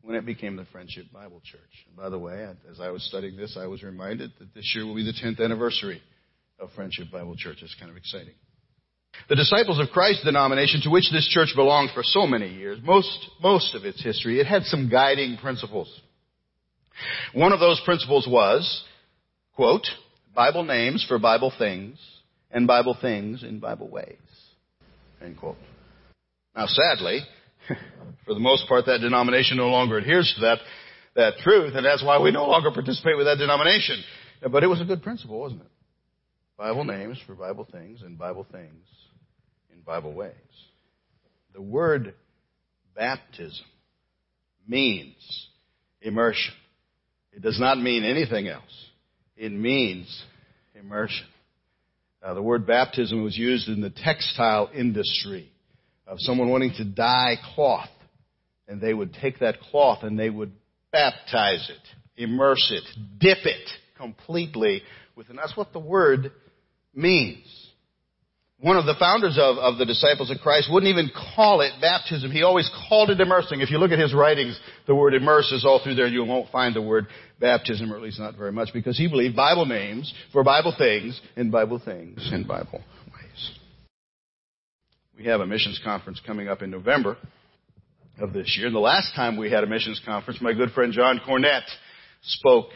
when 0.03 0.15
it 0.15 0.25
became 0.25 0.55
the 0.55 0.65
Friendship 0.65 1.05
Bible 1.13 1.41
Church. 1.43 1.85
And 1.87 1.95
by 1.95 2.09
the 2.09 2.19
way, 2.19 2.47
as 2.69 2.79
I 2.79 2.89
was 2.89 3.03
studying 3.03 3.37
this, 3.37 3.57
I 3.59 3.67
was 3.67 3.83
reminded 3.83 4.31
that 4.39 4.53
this 4.53 4.73
year 4.75 4.85
will 4.85 4.95
be 4.95 5.05
the 5.05 5.13
10th 5.13 5.39
anniversary 5.43 6.01
of 6.59 6.69
Friendship 6.75 7.11
Bible 7.11 7.35
Church. 7.35 7.57
It's 7.61 7.75
kind 7.79 7.91
of 7.91 7.97
exciting. 7.97 8.33
The 9.29 9.35
Disciples 9.35 9.79
of 9.79 9.89
Christ 9.89 10.23
denomination 10.23 10.81
to 10.83 10.89
which 10.89 11.11
this 11.11 11.27
church 11.27 11.49
belonged 11.55 11.89
for 11.93 12.01
so 12.03 12.25
many 12.25 12.47
years, 12.47 12.79
most, 12.83 13.29
most 13.41 13.75
of 13.75 13.85
its 13.85 14.01
history, 14.01 14.39
it 14.39 14.47
had 14.47 14.63
some 14.63 14.89
guiding 14.89 15.37
principles. 15.37 16.01
One 17.33 17.51
of 17.51 17.59
those 17.59 17.81
principles 17.83 18.27
was 18.29 18.83
quote, 19.55 19.85
Bible 20.33 20.63
names 20.63 21.05
for 21.07 21.19
Bible 21.19 21.53
things 21.57 21.97
and 22.51 22.67
Bible 22.67 22.97
things 22.99 23.43
in 23.43 23.59
Bible 23.59 23.89
ways, 23.89 24.17
end 25.21 25.37
quote. 25.37 25.57
Now 26.55 26.65
sadly, 26.65 27.21
for 28.25 28.33
the 28.33 28.39
most 28.39 28.67
part, 28.67 28.85
that 28.85 28.99
denomination 28.99 29.57
no 29.57 29.69
longer 29.69 29.97
adheres 29.97 30.31
to 30.35 30.41
that, 30.41 30.59
that 31.15 31.37
truth, 31.43 31.73
and 31.75 31.85
that's 31.85 32.03
why 32.03 32.19
we 32.19 32.31
no 32.31 32.47
longer 32.47 32.71
participate 32.71 33.17
with 33.17 33.25
that 33.25 33.37
denomination. 33.37 34.03
But 34.51 34.63
it 34.63 34.67
was 34.67 34.81
a 34.81 34.85
good 34.85 35.03
principle, 35.03 35.39
wasn't 35.39 35.61
it? 35.61 35.67
Bible 36.57 36.83
names 36.83 37.17
for 37.25 37.35
Bible 37.35 37.67
things 37.71 38.01
and 38.01 38.17
Bible 38.17 38.45
things 38.51 38.85
in 39.73 39.81
Bible 39.81 40.13
ways. 40.13 40.33
The 41.53 41.61
word 41.61 42.13
baptism 42.95 43.65
means 44.67 45.15
immersion. 46.01 46.53
It 47.33 47.41
does 47.41 47.59
not 47.59 47.79
mean 47.79 48.03
anything 48.03 48.47
else 48.47 48.91
it 49.41 49.51
means 49.51 50.23
immersion. 50.75 51.25
Uh, 52.23 52.35
the 52.35 52.41
word 52.43 52.67
baptism 52.67 53.23
was 53.23 53.35
used 53.35 53.67
in 53.67 53.81
the 53.81 53.89
textile 53.89 54.69
industry 54.71 55.50
of 56.11 56.19
someone 56.19 56.49
wanting 56.49 56.73
to 56.75 56.83
dye 56.83 57.35
cloth. 57.55 57.89
And 58.67 58.79
they 58.79 58.93
would 58.93 59.13
take 59.13 59.39
that 59.39 59.59
cloth 59.61 60.03
and 60.03 60.19
they 60.19 60.29
would 60.29 60.51
baptize 60.91 61.69
it. 61.69 62.21
Immerse 62.21 62.71
it. 62.71 62.83
Dip 63.17 63.45
it 63.45 63.69
completely 63.97 64.83
within. 65.15 65.37
That's 65.37 65.55
what 65.55 65.73
the 65.73 65.79
word 65.79 66.31
means. 66.93 67.45
One 68.59 68.77
of 68.77 68.85
the 68.85 68.95
founders 68.99 69.39
of, 69.41 69.57
of 69.57 69.79
the 69.79 69.85
disciples 69.85 70.29
of 70.29 70.37
Christ 70.37 70.69
wouldn't 70.71 70.91
even 70.91 71.09
call 71.35 71.61
it 71.61 71.71
baptism. 71.81 72.29
He 72.29 72.43
always 72.43 72.69
called 72.87 73.09
it 73.09 73.19
immersing. 73.19 73.61
If 73.61 73.71
you 73.71 73.79
look 73.79 73.91
at 73.91 73.97
his 73.97 74.13
writings, 74.13 74.59
the 74.85 74.93
word 74.93 75.15
immerse 75.15 75.51
is 75.51 75.65
all 75.65 75.81
through 75.83 75.95
there. 75.95 76.05
You 76.05 76.23
won't 76.25 76.51
find 76.51 76.75
the 76.75 76.81
word 76.81 77.07
baptism, 77.39 77.91
or 77.91 77.95
at 77.95 78.03
least 78.03 78.19
not 78.19 78.37
very 78.37 78.51
much, 78.51 78.69
because 78.71 78.97
he 78.97 79.07
believed 79.07 79.35
Bible 79.35 79.65
names 79.65 80.13
for 80.31 80.43
Bible 80.43 80.75
things 80.77 81.19
and 81.35 81.51
Bible 81.51 81.81
things 81.83 82.29
in 82.31 82.45
Bible. 82.45 82.81
We 85.21 85.27
have 85.27 85.41
a 85.41 85.45
missions 85.45 85.79
conference 85.83 86.19
coming 86.25 86.47
up 86.47 86.63
in 86.63 86.71
November 86.71 87.15
of 88.19 88.33
this 88.33 88.55
year. 88.57 88.65
And 88.65 88.75
the 88.75 88.79
last 88.79 89.13
time 89.13 89.37
we 89.37 89.51
had 89.51 89.63
a 89.63 89.67
missions 89.67 90.01
conference, 90.03 90.41
my 90.41 90.51
good 90.51 90.71
friend 90.71 90.91
John 90.91 91.21
Cornett 91.23 91.61
spoke 92.23 92.69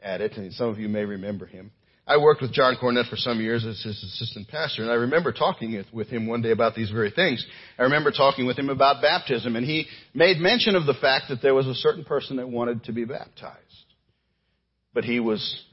at 0.00 0.20
it, 0.20 0.36
and 0.36 0.52
some 0.52 0.68
of 0.68 0.78
you 0.78 0.88
may 0.88 1.04
remember 1.04 1.44
him. 1.44 1.72
I 2.06 2.18
worked 2.18 2.40
with 2.40 2.52
John 2.52 2.76
Cornett 2.80 3.10
for 3.10 3.16
some 3.16 3.40
years 3.40 3.66
as 3.66 3.82
his 3.82 4.00
assistant 4.00 4.46
pastor, 4.46 4.82
and 4.82 4.92
I 4.92 4.94
remember 4.94 5.32
talking 5.32 5.84
with 5.92 6.06
him 6.06 6.28
one 6.28 6.40
day 6.40 6.52
about 6.52 6.76
these 6.76 6.90
very 6.90 7.10
things. 7.10 7.44
I 7.76 7.82
remember 7.82 8.12
talking 8.12 8.46
with 8.46 8.56
him 8.56 8.68
about 8.68 9.02
baptism, 9.02 9.56
and 9.56 9.66
he 9.66 9.88
made 10.14 10.38
mention 10.38 10.76
of 10.76 10.86
the 10.86 10.94
fact 10.94 11.24
that 11.30 11.42
there 11.42 11.54
was 11.54 11.66
a 11.66 11.74
certain 11.74 12.04
person 12.04 12.36
that 12.36 12.48
wanted 12.48 12.84
to 12.84 12.92
be 12.92 13.06
baptized. 13.06 13.58
But 14.94 15.02
he 15.04 15.18
was 15.18 15.64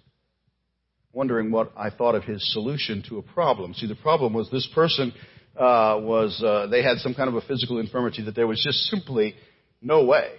wondering 1.13 1.51
what 1.51 1.71
I 1.77 1.91
thought 1.91 2.15
of 2.15 2.23
his 2.23 2.51
solution 2.51 3.03
to 3.09 3.19
a 3.19 3.21
problem. 3.21 3.75
See, 3.75 3.85
the 3.85 3.93
problem 3.93 4.33
was 4.33 4.49
this 4.49 4.67
person 4.73 5.13
uh, 5.57 5.99
was 6.01 6.41
uh, 6.43 6.67
they 6.67 6.83
had 6.83 6.97
some 6.97 7.13
kind 7.13 7.29
of 7.29 7.35
a 7.35 7.41
physical 7.41 7.79
infirmity 7.79 8.23
that 8.23 8.35
there 8.35 8.47
was 8.47 8.61
just 8.63 8.79
simply 8.89 9.35
no 9.81 10.03
way 10.03 10.31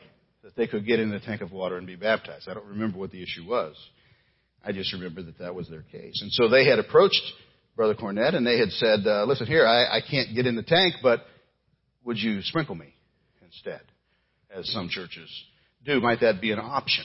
that 0.43 0.55
they 0.57 0.67
could 0.67 0.87
get 0.87 1.01
in 1.01 1.11
the 1.11 1.21
tank 1.21 1.41
of 1.41 1.53
water 1.53 1.77
and 1.77 1.87
be 1.87 1.97
baptized. 1.97 2.49
I 2.49 2.55
don't 2.55 2.67
remember 2.67 2.99
what 2.99 3.11
the 3.11 3.23
issue 3.23 3.45
was. 3.47 3.75
I 4.65 4.73
just 4.73 4.93
remember 4.93 5.23
that 5.23 5.39
that 5.39 5.55
was 5.55 5.69
their 5.69 5.83
case. 5.83 6.21
And 6.23 6.33
so 6.33 6.49
they 6.49 6.69
had 6.69 6.79
approached 6.79 7.23
Brother 7.77 7.95
Cornett 7.95 8.35
and 8.35 8.47
they 8.47 8.59
had 8.59 8.71
said, 8.71 9.07
uh, 9.07 9.25
listen 9.25 9.47
here, 9.47 9.67
I, 9.67 9.99
I 9.99 10.01
can't 10.09 10.35
get 10.35 10.47
in 10.47 10.57
the 10.57 10.63
tank, 10.63 10.95
but 11.03 11.21
would 12.05 12.19
you 12.19 12.43
sprinkle 12.43 12.75
me 12.75 12.95
instead? 13.45 13.81
As 14.55 14.71
some 14.73 14.89
churches 14.89 15.29
do. 15.85 16.01
Might 16.01 16.21
that 16.21 16.41
be 16.41 16.53
an 16.53 16.59
option? 16.59 17.05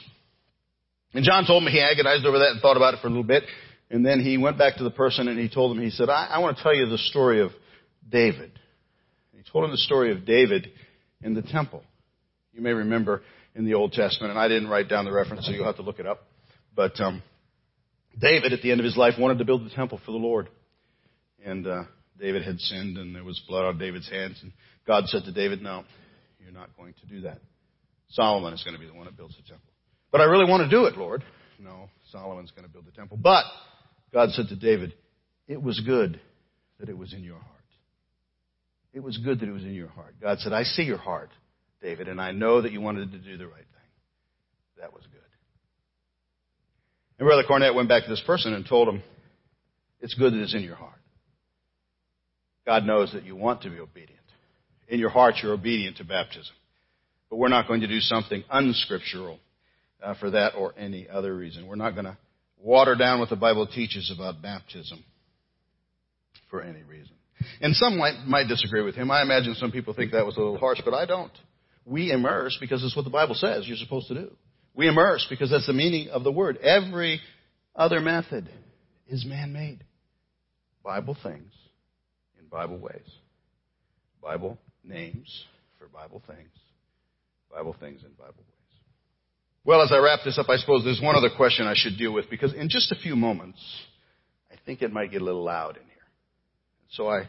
And 1.14 1.26
John 1.26 1.46
told 1.46 1.64
me 1.64 1.72
he 1.72 1.82
agonized 1.82 2.26
over 2.26 2.40
that 2.40 2.52
and 2.52 2.62
thought 2.62 2.78
about 2.78 2.94
it 2.94 3.02
for 3.02 3.08
a 3.08 3.10
little 3.10 3.24
bit. 3.24 3.44
And 3.90 4.06
then 4.06 4.22
he 4.22 4.38
went 4.38 4.58
back 4.58 4.78
to 4.78 4.84
the 4.84 4.92
person 4.92 5.28
and 5.28 5.38
he 5.38 5.50
told 5.50 5.76
him, 5.76 5.84
he 5.84 5.90
said, 5.90 6.10
I, 6.10 6.28
I 6.28 6.40
want 6.40 6.58
to 6.58 6.64
tell 6.64 6.74
you 6.74 6.88
the 6.88 6.98
story 6.98 7.42
of 7.42 7.52
David. 8.12 8.52
He 9.34 9.42
told 9.52 9.66
him 9.66 9.72
the 9.72 9.78
story 9.78 10.12
of 10.12 10.26
David 10.26 10.72
in 11.24 11.34
the 11.34 11.42
temple. 11.42 11.84
You 12.54 12.62
may 12.62 12.72
remember 12.72 13.24
in 13.56 13.66
the 13.66 13.74
Old 13.74 13.94
Testament, 13.94 14.32
and 14.32 14.40
I 14.40 14.48
didn't 14.48 14.70
write 14.70 14.90
down 14.90 15.06
the 15.06 15.12
reference, 15.12 15.46
so 15.46 15.52
you'll 15.52 15.66
have 15.66 15.78
to 15.78 15.82
look 15.82 16.00
it 16.00 16.06
up. 16.06 16.28
But 16.76 17.00
um, 17.00 17.22
David, 18.20 18.54
at 18.54 18.62
the 18.62 18.72
end 18.72 18.80
of 18.80 18.86
his 18.86 18.98
life, 18.98 19.16
wanted 19.18 19.40
to 19.40 19.46
build 19.46 19.66
the 19.66 19.74
temple 19.74 20.00
for 20.06 20.12
the 20.12 20.18
Lord. 20.18 20.50
And 21.44 21.66
uh, 21.66 21.84
David 22.20 22.44
had 22.44 22.60
sinned, 22.60 22.98
and 22.98 23.16
there 23.16 23.24
was 23.24 23.42
blood 23.48 23.66
on 23.66 23.78
David's 23.78 24.10
hands. 24.10 24.40
And 24.42 24.52
God 24.86 25.08
said 25.08 25.24
to 25.26 25.32
David, 25.32 25.62
No, 25.62 25.84
you're 26.40 26.52
not 26.54 26.76
going 26.78 26.94
to 27.02 27.06
do 27.08 27.22
that. 27.22 27.40
Solomon 28.10 28.54
is 28.54 28.64
going 28.64 28.76
to 28.76 28.80
be 28.80 28.88
the 28.88 28.94
one 28.94 29.06
that 29.06 29.18
builds 29.18 29.36
the 29.36 29.44
temple. 29.44 29.72
But 30.12 30.22
I 30.22 30.26
really 30.26 30.50
want 30.50 30.64
to 30.64 30.70
do 30.70 30.86
it, 30.86 30.98
Lord. 30.98 31.24
No, 31.60 31.90
Solomon's 32.12 32.52
going 32.52 32.66
to 32.66 32.72
build 32.72 32.86
the 32.86 32.92
temple. 32.92 33.18
But 33.18 33.46
God 34.14 34.30
said 34.32 34.48
to 34.50 34.56
David, 34.56 34.94
It 35.48 35.62
was 35.62 35.80
good 35.80 36.20
that 36.80 36.90
it 36.90 36.98
was 36.98 37.14
in 37.14 37.24
your 37.24 37.38
heart. 37.38 37.61
It 38.94 39.02
was 39.02 39.18
good 39.18 39.40
that 39.40 39.48
it 39.48 39.54
was 39.54 39.64
in 39.64 39.74
your 39.74 39.88
heart. 39.88 40.16
God 40.22 40.40
said, 40.40 40.54
I 40.54 40.64
see 40.64 40.84
your 40.84 40.98
heart, 40.98 41.30
David, 41.82 42.08
and 42.08 42.20
I 42.20 42.32
know 42.32 42.62
that 42.62 42.72
you 42.72 42.82
wanted 42.82 43.12
to 43.12 43.18
do 43.18 43.38
the 43.38 43.48
right 43.48 43.56
thing. 43.56 43.66
That 44.80 44.94
was 44.94 45.04
good. 45.04 45.22
And 47.20 47.28
Brother 47.28 47.44
Cornett 47.48 47.76
went 47.76 47.88
back 47.88 48.04
to 48.04 48.10
this 48.10 48.24
person 48.26 48.54
and 48.54 48.66
told 48.68 48.88
him, 48.88 49.04
It's 50.02 50.16
good 50.16 50.34
that 50.34 50.42
it's 50.42 50.56
in 50.56 50.64
your 50.64 50.76
heart. 50.76 51.00
God 52.66 52.86
knows 52.86 53.14
that 53.14 53.24
you 53.24 53.36
want 53.36 53.62
to 53.62 53.70
be 53.70 53.80
obedient. 53.80 54.20
In 54.88 55.00
your 55.00 55.10
heart, 55.10 55.36
you're 55.42 55.54
obedient 55.54 55.98
to 55.98 56.04
baptism. 56.04 56.54
But 57.30 57.38
we're 57.38 57.48
not 57.48 57.68
going 57.68 57.82
to 57.82 57.88
do 57.88 58.00
something 58.00 58.44
unscriptural 58.50 59.40
uh, 60.04 60.16
for 60.20 60.32
that 60.32 60.56
or 60.56 60.74
any 60.78 61.08
other 61.08 61.36
reason. 61.36 61.68
We're 61.68 61.76
not 61.76 61.92
going 61.92 62.06
to 62.06 62.18
water 62.58 62.96
down 62.96 63.20
what 63.20 63.30
the 63.30 63.36
Bible 63.36 63.68
teaches 63.68 64.12
about 64.14 64.42
baptism 64.42 65.04
for 66.50 66.62
any 66.62 66.84
reason. 66.84 67.14
And 67.62 67.76
some 67.76 67.98
might, 67.98 68.26
might 68.26 68.48
disagree 68.48 68.84
with 68.84 68.96
him. 68.96 69.12
I 69.12 69.22
imagine 69.22 69.56
some 69.56 69.72
people 69.72 69.94
think 69.94 70.12
that 70.12 70.26
was 70.26 70.38
a 70.38 70.40
little 70.40 70.58
harsh, 70.58 70.82
but 70.84 70.94
I 70.94 71.06
don't. 71.06 71.32
We 71.86 72.12
immerse 72.12 72.58
because 72.60 72.84
it's 72.84 72.96
what 72.96 73.06
the 73.06 73.12
Bible 73.12 73.36
says 73.36 73.68
you're 73.68 73.78
supposed 73.78 74.08
to 74.10 74.14
do. 74.14 74.32
We 74.74 74.88
immerse 74.88 75.26
because 75.30 75.50
that's 75.50 75.68
the 75.68 75.74
meaning 75.74 76.10
of 76.10 76.24
the 76.24 76.32
word. 76.32 76.58
Every 76.58 77.22
other 77.76 78.00
method 78.00 78.50
is 79.08 79.26
man-made. 79.26 79.84
Bible 80.84 81.18
things 81.22 81.52
in 82.40 82.48
Bible 82.48 82.78
ways. 82.78 83.08
Bible 84.22 84.58
names 84.84 85.46
for 85.78 85.88
Bible 85.88 86.22
things. 86.28 86.50
Bible 87.52 87.76
things 87.80 88.02
in 88.04 88.12
Bible 88.12 88.36
ways. 88.38 88.46
Well, 89.64 89.82
as 89.82 89.92
I 89.92 89.98
wrap 89.98 90.22
this 90.26 90.40
up, 90.40 90.50
I 90.50 90.58
suppose 90.58 90.84
there's 90.84 91.02
one 91.02 91.16
other 91.16 91.30
question 91.36 91.68
I 91.68 91.74
should 91.76 91.98
deal 91.98 92.14
with 92.14 92.30
because 92.30 92.54
in 92.54 92.70
just 92.70 92.92
a 92.92 92.96
few 92.96 93.16
moments, 93.16 93.60
I 94.52 94.56
think 94.66 94.82
it 94.82 94.92
might 94.92 95.12
get 95.12 95.22
a 95.22 95.26
little 95.26 95.44
loud 95.44 95.78
in 95.78 95.84
here. 95.84 95.91
So 96.92 97.08
I, 97.08 97.28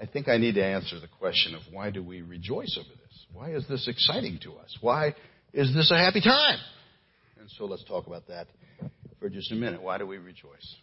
I 0.00 0.06
think 0.06 0.28
I 0.28 0.38
need 0.38 0.54
to 0.54 0.64
answer 0.64 1.00
the 1.00 1.08
question 1.08 1.54
of 1.54 1.62
why 1.70 1.90
do 1.90 2.02
we 2.02 2.22
rejoice 2.22 2.78
over 2.78 2.88
this? 2.88 3.26
Why 3.32 3.54
is 3.54 3.66
this 3.68 3.88
exciting 3.88 4.38
to 4.44 4.54
us? 4.54 4.76
Why 4.80 5.14
is 5.52 5.74
this 5.74 5.90
a 5.90 5.96
happy 5.96 6.20
time? 6.20 6.58
And 7.40 7.50
so 7.58 7.64
let's 7.64 7.84
talk 7.84 8.06
about 8.06 8.28
that 8.28 8.46
for 9.18 9.28
just 9.28 9.50
a 9.52 9.54
minute. 9.54 9.82
Why 9.82 9.98
do 9.98 10.06
we 10.06 10.18
rejoice? 10.18 10.76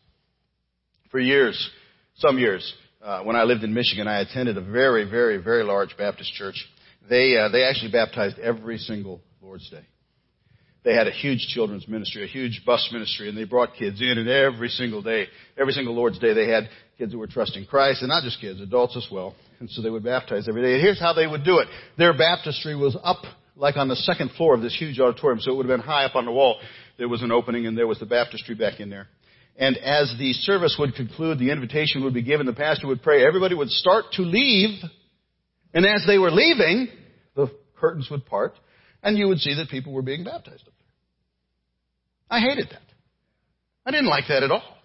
For 1.10 1.20
years, 1.20 1.70
some 2.16 2.38
years, 2.38 2.74
uh, 3.02 3.24
when 3.24 3.36
I 3.36 3.44
lived 3.44 3.64
in 3.64 3.74
Michigan, 3.74 4.08
I 4.08 4.22
attended 4.22 4.58
a 4.58 4.62
very, 4.62 5.10
very, 5.10 5.38
very 5.38 5.64
large 5.64 5.98
Baptist 5.98 6.34
church. 6.34 6.56
They 7.10 7.38
uh, 7.38 7.50
they 7.50 7.64
actually 7.64 7.92
baptized 7.92 8.38
every 8.40 8.78
single 8.78 9.22
Lord's 9.42 9.70
Day. 9.70 9.86
They 10.84 10.96
had 10.96 11.08
a 11.08 11.12
huge 11.12 11.48
children's 11.54 11.88
ministry, 11.88 12.24
a 12.24 12.28
huge 12.28 12.64
bus 12.66 12.90
ministry, 12.92 13.30
and 13.30 13.38
they 13.38 13.44
brought 13.44 13.76
kids 13.76 14.02
in, 14.02 14.18
and 14.18 14.28
every 14.28 14.70
single 14.70 15.02
day, 15.02 15.28
every 15.58 15.74
single 15.74 15.94
Lord's 15.94 16.18
Day, 16.18 16.34
they 16.34 16.48
had 16.48 16.70
kids 16.98 17.14
who 17.14 17.20
were 17.20 17.28
trusting 17.28 17.66
Christ, 17.68 18.02
and 18.02 18.10
not 18.10 18.24
just 18.24 18.42
kids, 18.42 18.60
adults 18.60 18.98
as 18.98 19.08
well. 19.12 19.36
And 19.60 19.70
so 19.70 19.84
they 19.84 19.92
would 19.92 20.04
baptize 20.04 20.48
every 20.50 20.64
day. 20.64 20.74
And 20.74 20.82
here's 20.82 21.00
how 21.00 21.14
they 21.14 21.28
would 21.28 21.44
do 21.44 21.60
it. 21.60 21.68
Their 21.98 22.18
baptistry 22.18 22.76
was 22.76 22.98
up 23.04 23.24
like 23.56 23.78
on 23.78 23.88
the 23.88 23.96
second 23.96 24.32
floor 24.32 24.56
of 24.56 24.62
this 24.62 24.76
huge 24.76 25.00
auditorium, 25.00 25.40
so 25.40 25.52
it 25.52 25.56
would 25.56 25.68
have 25.68 25.78
been 25.78 25.86
high 25.86 26.06
up 26.06 26.16
on 26.16 26.26
the 26.26 26.32
wall. 26.32 26.60
There 26.98 27.08
was 27.08 27.22
an 27.22 27.32
opening 27.32 27.68
and 27.68 27.78
there 27.78 27.88
was 27.88 28.00
the 28.00 28.06
baptistry 28.08 28.56
back 28.56 28.80
in 28.80 28.90
there. 28.90 29.08
And 29.58 29.78
as 29.78 30.14
the 30.18 30.34
service 30.34 30.76
would 30.80 30.96
conclude, 30.96 31.38
the 31.38 31.52
invitation 31.52 32.04
would 32.04 32.14
be 32.14 32.24
given, 32.24 32.48
the 32.48 32.54
pastor 32.54 32.88
would 32.88 33.04
pray, 33.04 33.26
everybody 33.26 33.54
would 33.54 33.70
start 33.70 34.06
to 34.14 34.24
leave, 34.24 34.80
and 35.74 35.86
as 35.86 36.04
they 36.08 36.18
were 36.18 36.32
leaving, 36.32 36.88
the 37.36 37.48
curtains 37.80 38.08
would 38.10 38.26
part, 38.26 38.54
and 39.04 39.18
you 39.18 39.28
would 39.28 39.40
see 39.40 39.56
that 39.56 39.70
people 39.70 39.94
were 39.94 40.02
being 40.02 40.24
baptized 40.24 40.68
up 40.68 40.74
there. 40.80 42.38
I 42.38 42.40
hated 42.40 42.68
that. 42.72 42.82
I 43.86 43.92
didn't 43.92 44.08
like 44.08 44.26
that 44.30 44.44
at 44.44 44.52
all. 44.52 44.78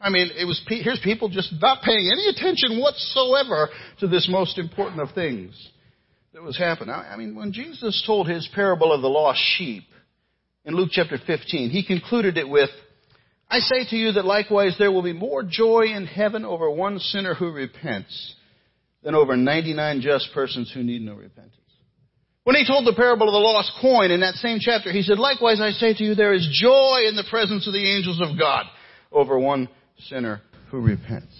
I 0.00 0.10
mean, 0.10 0.30
it 0.36 0.44
was, 0.44 0.62
here's 0.68 1.00
people 1.02 1.28
just 1.28 1.52
not 1.60 1.82
paying 1.82 2.10
any 2.12 2.28
attention 2.28 2.80
whatsoever 2.80 3.70
to 4.00 4.06
this 4.06 4.28
most 4.30 4.58
important 4.58 5.00
of 5.00 5.12
things 5.14 5.54
that 6.34 6.42
was 6.42 6.58
happening. 6.58 6.94
I 6.94 7.16
mean, 7.16 7.34
when 7.34 7.52
Jesus 7.52 8.02
told 8.06 8.28
his 8.28 8.48
parable 8.54 8.92
of 8.92 9.00
the 9.00 9.08
lost 9.08 9.40
sheep 9.56 9.84
in 10.64 10.74
Luke 10.74 10.90
chapter 10.92 11.18
15, 11.26 11.70
he 11.70 11.84
concluded 11.84 12.36
it 12.36 12.48
with, 12.48 12.68
I 13.48 13.60
say 13.60 13.86
to 13.88 13.96
you 13.96 14.12
that 14.12 14.26
likewise 14.26 14.76
there 14.78 14.92
will 14.92 15.02
be 15.02 15.14
more 15.14 15.42
joy 15.42 15.86
in 15.94 16.06
heaven 16.06 16.44
over 16.44 16.70
one 16.70 16.98
sinner 16.98 17.34
who 17.34 17.50
repents 17.52 18.34
than 19.02 19.14
over 19.14 19.36
99 19.36 20.02
just 20.02 20.28
persons 20.34 20.70
who 20.74 20.82
need 20.82 21.00
no 21.00 21.14
repentance. 21.14 21.54
When 22.46 22.54
he 22.54 22.64
told 22.64 22.86
the 22.86 22.94
parable 22.94 23.26
of 23.26 23.32
the 23.32 23.38
lost 23.38 23.72
coin 23.82 24.12
in 24.12 24.20
that 24.20 24.34
same 24.34 24.58
chapter, 24.60 24.92
he 24.92 25.02
said, 25.02 25.18
likewise 25.18 25.60
I 25.60 25.72
say 25.72 25.94
to 25.94 26.04
you 26.04 26.14
there 26.14 26.32
is 26.32 26.46
joy 26.52 27.00
in 27.08 27.16
the 27.16 27.26
presence 27.28 27.66
of 27.66 27.72
the 27.72 27.96
angels 27.96 28.20
of 28.22 28.38
God 28.38 28.66
over 29.10 29.36
one 29.36 29.68
sinner 30.06 30.42
who 30.70 30.80
repents. 30.80 31.34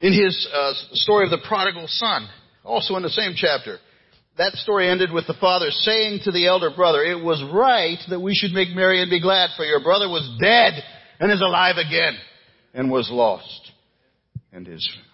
In 0.00 0.12
his 0.12 0.48
uh, 0.52 0.72
story 0.94 1.24
of 1.24 1.30
the 1.30 1.46
prodigal 1.46 1.86
son, 1.86 2.28
also 2.64 2.96
in 2.96 3.04
the 3.04 3.10
same 3.10 3.34
chapter, 3.36 3.78
that 4.36 4.54
story 4.54 4.90
ended 4.90 5.12
with 5.12 5.28
the 5.28 5.38
father 5.40 5.70
saying 5.70 6.22
to 6.24 6.32
the 6.32 6.48
elder 6.48 6.70
brother, 6.74 7.04
it 7.04 7.22
was 7.22 7.40
right 7.54 7.98
that 8.08 8.18
we 8.18 8.34
should 8.34 8.50
make 8.50 8.74
merry 8.74 9.02
and 9.02 9.10
be 9.10 9.20
glad, 9.20 9.50
for 9.56 9.64
your 9.64 9.84
brother 9.84 10.08
was 10.08 10.28
dead 10.42 10.82
and 11.20 11.30
is 11.30 11.42
alive 11.42 11.76
again 11.76 12.18
and 12.74 12.90
was 12.90 13.08
lost 13.08 13.70
and 14.52 14.66
is 14.66 14.84
found. 14.92 15.06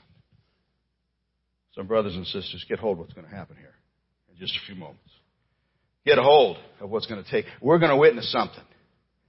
So 1.72 1.82
brothers 1.82 2.16
and 2.16 2.26
sisters, 2.26 2.64
get 2.66 2.78
hold 2.78 2.94
of 2.94 3.00
what's 3.00 3.12
going 3.12 3.28
to 3.28 3.36
happen 3.36 3.56
here 3.56 3.74
in 4.30 4.38
just 4.38 4.56
a 4.56 4.66
few 4.66 4.74
moments. 4.74 5.09
Get 6.04 6.18
a 6.18 6.22
hold 6.22 6.56
of 6.80 6.90
what's 6.90 7.06
going 7.06 7.22
to 7.22 7.30
take. 7.30 7.44
We're 7.60 7.78
going 7.78 7.90
to 7.90 7.96
witness 7.96 8.30
something. 8.32 8.64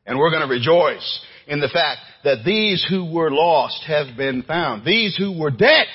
And 0.06 0.18
we're 0.18 0.32
going 0.32 0.48
to 0.48 0.54
rejoice 0.54 1.20
in 1.48 1.60
the 1.60 1.70
fact 1.70 2.00
that 2.24 2.44
these 2.44 2.86
who 2.90 3.14
were 3.14 3.30
lost 3.30 3.84
have 3.86 4.18
been 4.18 4.42
found. 4.44 4.84
These 4.84 5.16
who 5.18 5.40
were 5.40 5.52
dead 5.52 5.86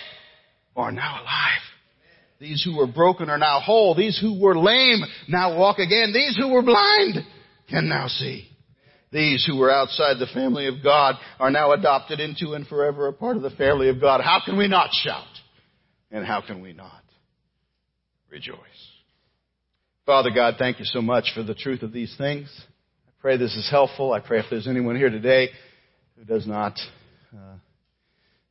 are 0.76 0.92
now 0.92 1.22
alive. 1.22 1.60
These 2.38 2.62
who 2.62 2.76
were 2.76 2.86
broken 2.86 3.30
are 3.30 3.38
now 3.38 3.60
whole. 3.60 3.94
These 3.94 4.18
who 4.20 4.38
were 4.40 4.56
lame 4.56 5.00
now 5.26 5.58
walk 5.58 5.78
again. 5.78 6.12
These 6.12 6.36
who 6.36 6.52
were 6.52 6.62
blind 6.62 7.16
can 7.68 7.88
now 7.88 8.08
see. 8.08 8.48
these 9.16 9.46
who 9.46 9.56
were 9.56 9.70
outside 9.70 10.18
the 10.18 10.26
family 10.34 10.66
of 10.66 10.82
God 10.82 11.14
are 11.40 11.50
now 11.50 11.72
adopted 11.72 12.20
into 12.20 12.52
and 12.52 12.66
forever 12.66 13.08
a 13.08 13.12
part 13.12 13.36
of 13.36 13.42
the 13.42 13.50
family 13.50 13.88
of 13.88 14.00
God. 14.00 14.20
How 14.20 14.40
can 14.44 14.58
we 14.58 14.68
not 14.68 14.90
shout? 14.92 15.24
And 16.10 16.24
how 16.24 16.40
can 16.40 16.60
we 16.60 16.72
not 16.72 17.02
rejoice? 18.30 18.58
Father 20.06 20.30
God, 20.30 20.54
thank 20.56 20.78
you 20.78 20.84
so 20.84 21.02
much 21.02 21.32
for 21.34 21.42
the 21.42 21.52
truth 21.54 21.82
of 21.82 21.92
these 21.92 22.14
things. 22.16 22.48
I 23.08 23.10
pray 23.20 23.36
this 23.38 23.56
is 23.56 23.68
helpful. 23.68 24.12
I 24.12 24.20
pray 24.20 24.38
if 24.38 24.46
there's 24.48 24.68
anyone 24.68 24.94
here 24.94 25.10
today 25.10 25.48
who 26.16 26.24
does 26.24 26.46
not, 26.46 26.78
uh, 27.34 27.56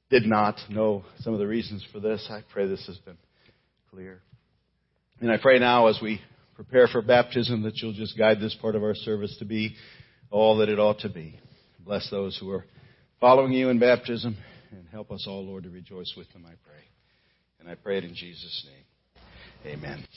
did 0.09 0.25
not 0.25 0.59
know 0.69 1.05
some 1.19 1.31
of 1.31 1.39
the 1.39 1.47
reasons 1.47 1.81
for 1.93 2.01
this, 2.01 2.27
I 2.29 2.41
pray 2.51 2.67
this 2.67 2.85
has 2.87 2.97
been 2.97 3.17
clear. 3.89 4.19
And 5.21 5.31
I 5.31 5.37
pray 5.37 5.57
now 5.57 5.87
as 5.87 5.97
we 6.01 6.19
prepare 6.55 6.87
for 6.87 7.01
baptism 7.01 7.63
that 7.63 7.77
you'll 7.77 7.93
just 7.93 8.17
guide 8.17 8.41
this 8.41 8.55
part 8.61 8.75
of 8.75 8.83
our 8.83 8.93
service 8.93 9.37
to 9.39 9.45
be 9.45 9.77
all 10.31 10.57
that 10.57 10.67
it 10.67 10.77
ought 10.77 10.99
to 10.99 11.09
be. 11.09 11.39
Bless 11.79 12.09
those 12.09 12.37
who 12.37 12.51
are 12.51 12.65
following 13.21 13.53
you 13.53 13.69
in 13.69 13.79
baptism 13.79 14.35
and 14.71 14.89
help 14.91 15.09
us 15.09 15.25
all, 15.25 15.45
Lord, 15.45 15.63
to 15.63 15.69
rejoice 15.69 16.15
with 16.17 16.29
them, 16.33 16.43
I 16.45 16.55
pray. 16.67 16.83
And 17.61 17.69
I 17.69 17.75
pray 17.75 17.99
it 17.99 18.03
in 18.03 18.13
Jesus' 18.13 18.67
name. 18.69 19.73
Amen. 19.73 20.05